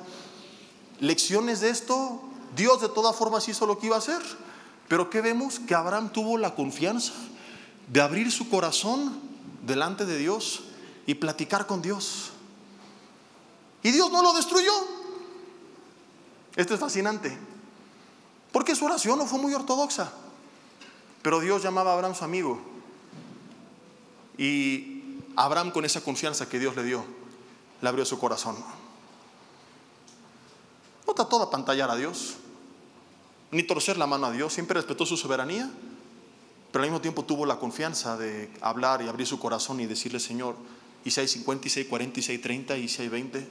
[1.00, 2.22] lecciones de esto,
[2.56, 4.20] Dios de todas formas hizo lo que iba a hacer.
[4.88, 5.58] Pero ¿qué vemos?
[5.58, 7.12] Que Abraham tuvo la confianza
[7.92, 9.20] de abrir su corazón
[9.66, 10.62] delante de Dios
[11.04, 12.30] y platicar con Dios.
[13.82, 14.72] Y Dios no lo destruyó.
[16.56, 17.36] Esto es fascinante.
[18.50, 20.10] Porque su oración no fue muy ortodoxa.
[21.20, 22.62] Pero Dios llamaba a Abraham su amigo.
[24.38, 27.04] Y Abraham con esa confianza que Dios le dio,
[27.82, 28.56] le abrió su corazón.
[31.06, 32.36] No trató de pantallar a Dios,
[33.50, 35.70] ni torcer la mano a Dios, siempre respetó su soberanía
[36.72, 40.18] pero al mismo tiempo tuvo la confianza de hablar y abrir su corazón y decirle,
[40.18, 40.56] Señor,
[41.04, 43.48] y si hay 56, 46, 30, y si hay 20.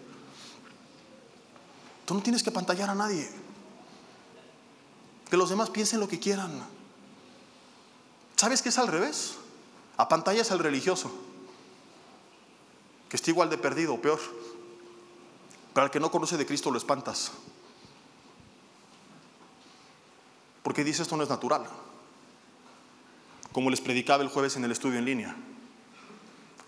[2.05, 3.30] Tú no tienes que pantallar a nadie.
[5.30, 6.65] Que los demás piensen lo que quieran.
[8.38, 9.36] ¿Sabes qué es al revés?
[9.97, 11.11] A pantalla es al religioso,
[13.07, 14.19] que está igual de perdido o peor.
[15.76, 17.32] Pero al que no conoce de Cristo lo espantas.
[20.63, 21.67] Porque dice esto no es natural
[23.52, 25.36] como les predicaba el jueves en el estudio en línea,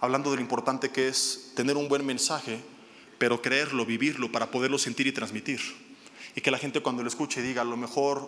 [0.02, 2.62] hablando de lo importante que es tener un buen mensaje,
[3.18, 5.62] pero creerlo, vivirlo, para poderlo sentir y transmitir.
[6.36, 8.28] Y que la gente cuando lo escuche diga, a lo mejor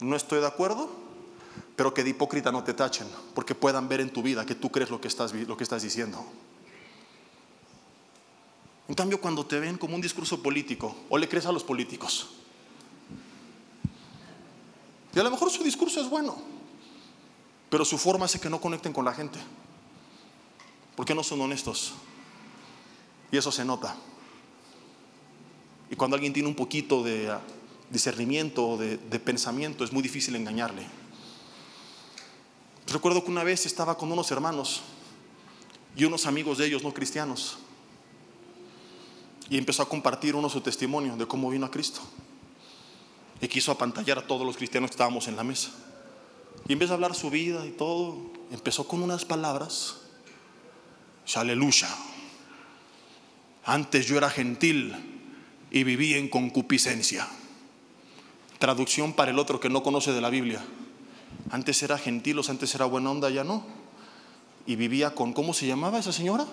[0.00, 0.90] no estoy de acuerdo,
[1.76, 4.70] pero que de hipócrita no te tachen, porque puedan ver en tu vida que tú
[4.70, 6.24] crees lo que estás, lo que estás diciendo.
[8.88, 12.28] En cambio, cuando te ven como un discurso político, o le crees a los políticos,
[15.14, 16.42] y a lo mejor su discurso es bueno,
[17.72, 19.38] pero su forma hace que no conecten con la gente.
[20.94, 21.94] Porque no son honestos.
[23.30, 23.96] Y eso se nota.
[25.90, 27.40] Y cuando alguien tiene un poquito de ah,
[27.88, 30.86] discernimiento, de, de pensamiento, es muy difícil engañarle.
[32.88, 34.82] Recuerdo que una vez estaba con unos hermanos
[35.96, 37.56] y unos amigos de ellos no cristianos.
[39.48, 42.02] y empezó a compartir uno su testimonio de cómo vino a Cristo.
[43.40, 45.72] Y quiso apantallar a todos los cristianos que estábamos en la mesa.
[46.68, 48.16] Y vez de hablar su vida y todo,
[48.50, 49.96] empezó con unas palabras.
[51.34, 51.88] Aleluya.
[53.64, 54.94] Antes yo era gentil
[55.70, 57.26] y vivía en concupiscencia.
[58.58, 60.62] Traducción para el otro que no conoce de la Biblia.
[61.50, 63.64] Antes era gentil, o antes era buena onda, ya no.
[64.66, 66.46] Y vivía con, ¿cómo se llamaba esa señora?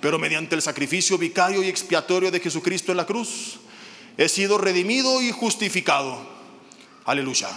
[0.00, 3.60] Pero mediante el sacrificio vicario y expiatorio de Jesucristo en la cruz,
[4.16, 6.18] he sido redimido y justificado.
[7.04, 7.48] Aleluya.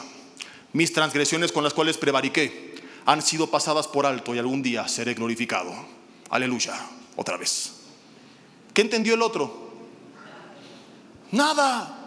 [0.74, 2.76] Mis transgresiones con las cuales prevariqué
[3.06, 5.74] han sido pasadas por alto y algún día seré glorificado.
[6.30, 6.74] Aleluya.
[7.16, 7.74] Otra vez.
[8.74, 9.72] ¿Qué entendió el otro?
[11.32, 12.00] Nada.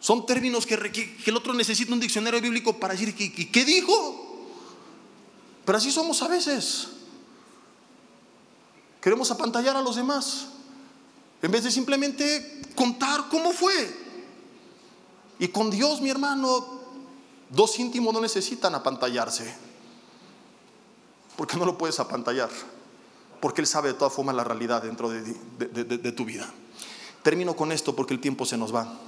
[0.00, 0.74] Son términos que,
[1.26, 4.48] el otro necesita un diccionario bíblico para decir, ¿qué, qué dijo?
[5.64, 6.88] Pero así somos a veces.
[9.00, 10.48] Queremos apantallar a los demás.
[11.42, 13.74] En vez de simplemente contar cómo fue.
[15.38, 16.80] Y con Dios, mi hermano,
[17.48, 19.54] dos íntimos no necesitan apantallarse.
[21.36, 22.50] Porque no lo puedes apantallar.
[23.40, 26.46] Porque Él sabe de todas formas la realidad dentro de, de tu vida.
[27.22, 28.98] Termino con esto porque el tiempo se nos va.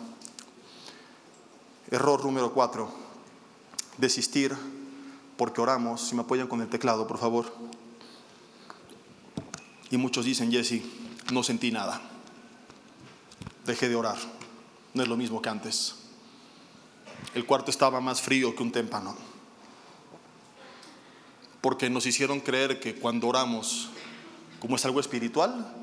[1.91, 2.89] Error número cuatro.
[3.99, 4.57] Desistir
[5.37, 6.01] porque oramos.
[6.01, 7.53] Si me apoyan con el teclado, por favor.
[9.91, 10.81] Y muchos dicen, Jesse,
[11.31, 12.12] no sentí nada
[13.65, 14.17] dejé de orar.
[14.95, 15.95] No es lo mismo que antes.
[17.35, 19.17] El cuarto estaba más frío que un témpano.
[21.61, 23.89] Porque nos hicieron creer que cuando oramos,
[24.61, 25.75] como es algo espiritual,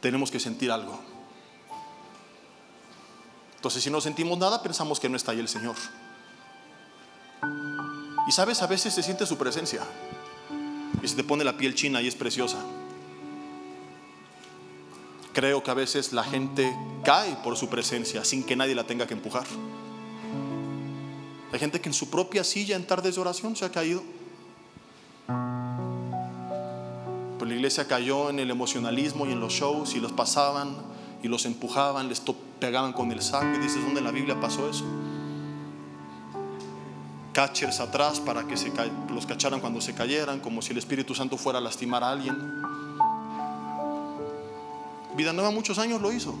[0.00, 1.00] tenemos que sentir algo.
[3.56, 5.76] Entonces, si no sentimos nada, pensamos que no está ahí el Señor.
[8.28, 9.82] Y sabes, a veces se siente su presencia.
[11.02, 12.58] Y se te pone la piel china y es preciosa.
[15.34, 19.06] Creo que a veces la gente cae por su presencia sin que nadie la tenga
[19.08, 19.44] que empujar.
[21.52, 24.02] Hay gente que en su propia silla en tardes de oración se ha caído.
[27.38, 30.76] Pero la iglesia cayó en el emocionalismo y en los shows y los pasaban
[31.20, 32.22] y los empujaban, les
[32.60, 33.56] pegaban con el saco.
[33.56, 34.84] Y dices, ¿dónde en la Biblia pasó eso?
[37.32, 38.70] Catchers atrás para que se
[39.12, 42.36] los cacharan cuando se cayeran, como si el Espíritu Santo fuera a lastimar a alguien.
[45.16, 46.34] Vida Nueva muchos años lo hizo.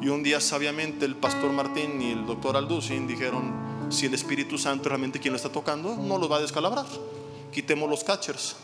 [0.00, 3.52] Y un día sabiamente el pastor Martín y el doctor Alducin dijeron,
[3.90, 6.86] si el Espíritu Santo realmente quien lo está tocando, no los va a descalabrar.
[7.52, 8.56] Quitemos los catchers.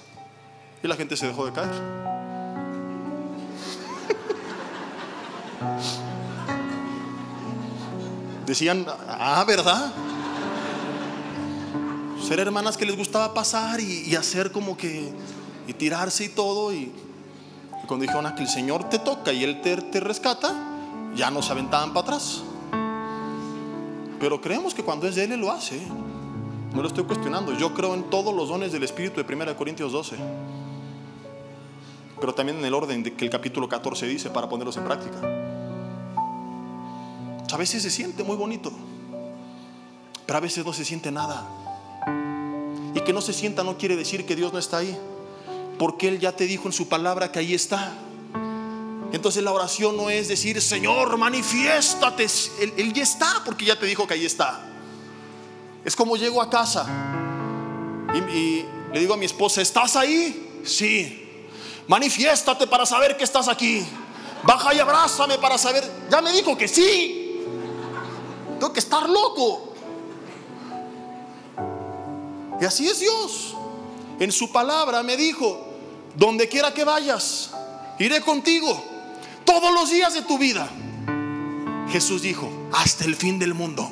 [0.83, 1.71] Y la gente se dejó de caer.
[8.47, 9.93] Decían, ah, ¿verdad?
[12.27, 15.13] Ser hermanas que les gustaba pasar y, hacer como que,
[15.69, 16.73] y tirarse y todo.
[16.73, 16.91] Y,
[17.89, 20.55] cuando dijeron que el Señor te toca y Él te, te rescata,
[21.17, 22.43] ya no se aventaban para atrás.
[24.21, 25.81] Pero creemos que cuando es de Él, Él lo hace.
[26.75, 27.55] No lo estoy cuestionando.
[27.55, 30.17] Yo creo en todos los dones del Espíritu de 1 Corintios 12.
[32.21, 35.17] Pero también en el orden de que el capítulo 14 dice para ponerlos en práctica.
[37.51, 38.71] A veces se siente muy bonito,
[40.27, 41.47] pero a veces no se siente nada.
[42.95, 44.95] Y que no se sienta no quiere decir que Dios no está ahí
[45.79, 47.95] porque Él ya te dijo en su palabra que ahí está.
[49.13, 52.27] Entonces la oración no es decir, Señor, manifiéstate.
[52.77, 54.61] Él, ya está, porque ya te dijo que ahí está.
[55.85, 56.87] Es como llego a casa
[58.15, 60.61] y, le digo a mi esposa, ¿estás ahí?
[60.65, 61.25] Sí.
[61.87, 63.85] Manifiéstate para saber que estás aquí.
[64.43, 65.85] Baja y abrázame para saber.
[66.11, 67.45] Ya me dijo que sí.
[68.59, 69.73] Tengo que estar loco.
[72.61, 73.55] Y así es Dios.
[74.19, 75.68] En su palabra me dijo,
[76.17, 77.51] donde quiera que vayas,
[77.99, 78.85] iré contigo
[79.45, 80.69] todos los días de tu vida.
[81.91, 83.91] Jesús dijo, hasta el fin del mundo.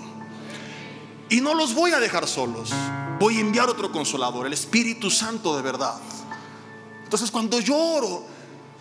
[1.29, 2.71] Y no los voy a dejar solos.
[3.19, 5.99] Voy a enviar otro consolador, el Espíritu Santo de verdad.
[7.05, 8.25] Entonces cuando lloro,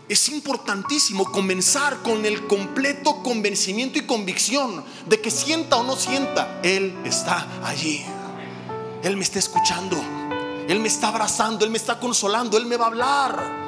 [0.07, 6.59] es importantísimo comenzar con el completo convencimiento y convicción de que sienta o no sienta,
[6.61, 8.03] Él está allí.
[9.03, 9.97] Él me está escuchando.
[10.67, 13.65] Él me está abrazando, Él me está consolando, Él me va a hablar.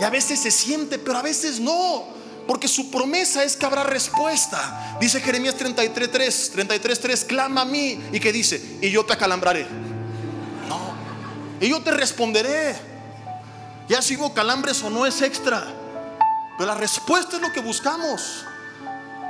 [0.00, 2.06] Y a veces se siente, pero a veces no.
[2.46, 4.96] Porque su promesa es que habrá respuesta.
[5.00, 6.10] Dice Jeremías 33.3,
[6.54, 8.00] 33.3, clama a mí.
[8.12, 8.78] ¿Y que dice?
[8.80, 9.66] Y yo te acalambraré.
[10.68, 10.92] No.
[11.60, 12.74] Y yo te responderé.
[13.88, 15.64] Ya si hubo calambres o no es extra.
[16.56, 18.44] Pero la respuesta es lo que buscamos.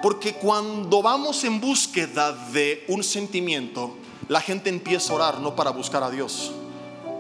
[0.01, 3.97] Porque cuando vamos en búsqueda de un sentimiento,
[4.28, 6.53] la gente empieza a orar no para buscar a Dios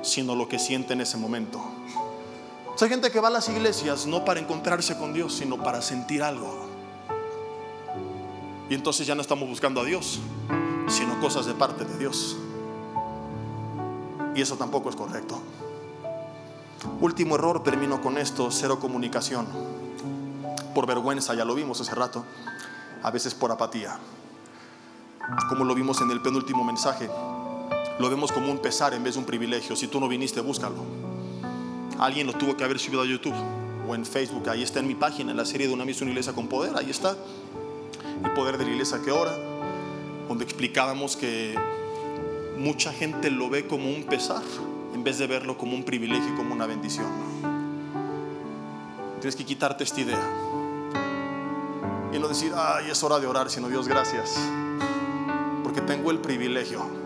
[0.02, 1.60] sino lo que siente en ese momento.
[2.80, 6.22] hay gente que va a las iglesias no para encontrarse con Dios, sino para sentir
[6.22, 6.66] algo.
[8.70, 10.20] Y entonces ya no estamos buscando a Dios,
[10.88, 12.36] sino cosas de parte de Dios.
[14.34, 15.40] Y eso tampoco es correcto.
[17.00, 19.46] Último error, termino con esto, cero comunicación.
[20.74, 22.24] Por vergüenza, ya lo vimos hace rato,
[23.02, 23.98] a veces por apatía.
[25.48, 27.10] Como lo vimos en el penúltimo mensaje,
[27.98, 29.74] lo vemos como un pesar en vez de un privilegio.
[29.74, 30.76] Si tú no viniste, búscalo.
[31.98, 33.34] Alguien lo tuvo que haber subido a YouTube
[33.88, 34.48] o en Facebook.
[34.48, 36.76] Ahí está en mi página, en la serie de una misión iglesia con poder.
[36.76, 37.16] Ahí está
[38.24, 39.36] el poder de la iglesia que ora,
[40.28, 41.56] donde explicábamos que
[42.56, 44.42] mucha gente lo ve como un pesar
[44.94, 47.06] en vez de verlo como un privilegio y como una bendición.
[49.20, 50.30] Tienes que quitarte esta idea
[52.12, 54.38] y no decir, ay, es hora de orar, sino Dios, gracias,
[55.64, 56.97] porque tengo el privilegio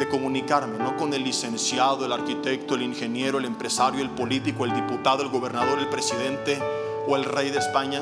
[0.00, 4.74] de comunicarme, no con el licenciado, el arquitecto, el ingeniero, el empresario, el político, el
[4.74, 6.58] diputado, el gobernador, el presidente
[7.06, 8.00] o el rey de España,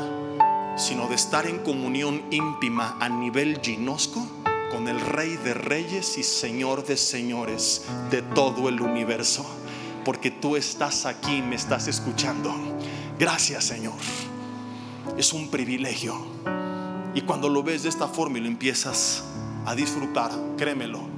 [0.76, 4.24] sino de estar en comunión íntima a nivel ginosco
[4.70, 9.44] con el rey de reyes y señor de señores de todo el universo.
[10.04, 12.54] Porque tú estás aquí, me estás escuchando.
[13.18, 13.98] Gracias Señor.
[15.16, 16.14] Es un privilegio.
[17.12, 19.24] Y cuando lo ves de esta forma y lo empiezas
[19.66, 21.17] a disfrutar, créemelo,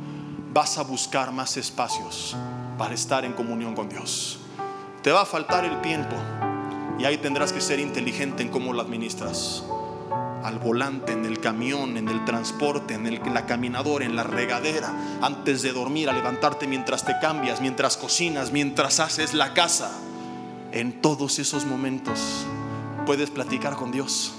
[0.52, 2.36] vas a buscar más espacios
[2.76, 4.38] para estar en comunión con Dios.
[5.02, 6.16] Te va a faltar el tiempo
[6.98, 9.64] y ahí tendrás que ser inteligente en cómo lo administras.
[10.42, 15.18] Al volante, en el camión, en el transporte, en, el, la caminadora, en la regadera,
[15.20, 19.92] antes de dormir, a levantarte mientras te cambias, mientras cocinas, mientras haces la casa.
[20.72, 22.46] En todos esos momentos
[23.06, 24.32] puedes platicar con Dios.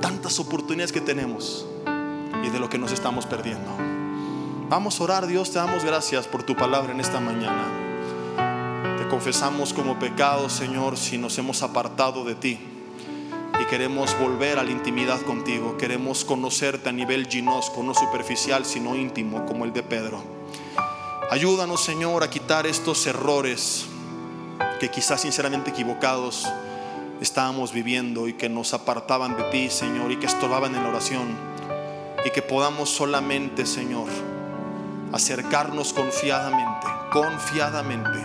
[0.00, 1.66] Tantas oportunidades que tenemos
[2.42, 3.70] y de lo que nos estamos perdiendo.
[4.68, 8.96] Vamos a orar, Dios, te damos gracias por tu palabra en esta mañana.
[8.98, 12.58] Te confesamos como pecado, Señor, si nos hemos apartado de ti
[13.60, 15.76] y queremos volver a la intimidad contigo.
[15.76, 20.22] Queremos conocerte a nivel ginosco, no superficial, sino íntimo, como el de Pedro.
[21.30, 23.86] Ayúdanos, Señor, a quitar estos errores
[24.80, 26.46] que quizás sinceramente equivocados
[27.20, 31.52] estábamos viviendo y que nos apartaban de ti, Señor, y que estorbaban en la oración
[32.24, 34.08] y que podamos solamente, Señor,
[35.12, 38.18] acercarnos confiadamente, confiadamente,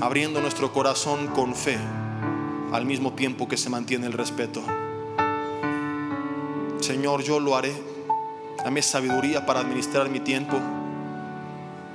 [0.00, 1.78] abriendo nuestro corazón con fe,
[2.72, 4.62] al mismo tiempo que se mantiene el respeto.
[6.80, 7.72] Señor, yo lo haré.
[8.64, 10.58] Dame sabiduría para administrar mi tiempo.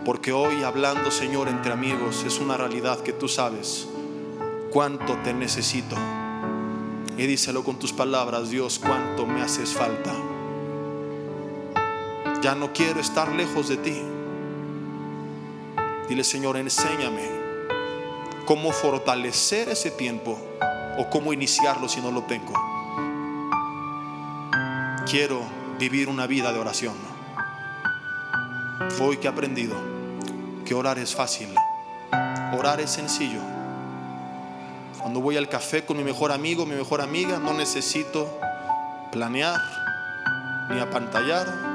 [0.05, 3.87] Porque hoy hablando, Señor, entre amigos, es una realidad que tú sabes
[4.71, 5.95] cuánto te necesito.
[7.17, 10.13] Y díselo con tus palabras, Dios, cuánto me haces falta.
[12.41, 14.01] Ya no quiero estar lejos de ti.
[16.07, 17.27] Dile, Señor, enséñame
[18.45, 20.39] cómo fortalecer ese tiempo
[20.97, 22.53] o cómo iniciarlo si no lo tengo.
[25.09, 25.41] Quiero
[25.79, 26.95] vivir una vida de oración.
[29.01, 29.75] Hoy que he aprendido
[30.65, 31.49] que orar es fácil,
[32.57, 33.41] orar es sencillo.
[35.01, 38.39] Cuando voy al café con mi mejor amigo, mi mejor amiga, no necesito
[39.11, 39.59] planear
[40.69, 41.66] ni apantallar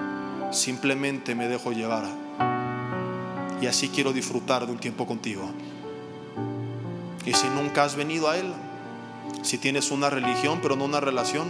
[0.53, 2.05] simplemente me dejo llevar.
[3.61, 5.50] Y así quiero disfrutar de un tiempo contigo.
[7.24, 8.53] Y si nunca has venido a Él,
[9.42, 11.48] si tienes una religión pero no una relación,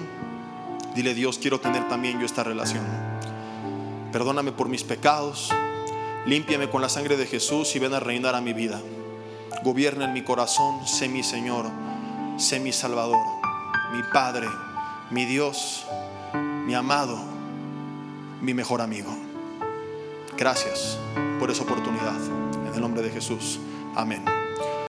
[0.95, 2.85] dile Dios, quiero tener también yo esta relación.
[4.13, 5.51] Perdóname por mis pecados,
[6.27, 8.81] límpiame con la sangre de Jesús y ven a reinar a mi vida.
[9.65, 11.67] Gobierna en mi corazón, sé mi Señor,
[12.37, 13.25] sé mi Salvador,
[13.95, 14.49] mi Padre,
[15.11, 15.87] mi Dios,
[16.67, 17.32] mi amado
[18.43, 19.17] mi mejor amigo.
[20.37, 20.99] Gracias
[21.39, 22.21] por esa oportunidad.
[22.67, 23.61] En el nombre de Jesús.
[23.95, 24.42] Amén.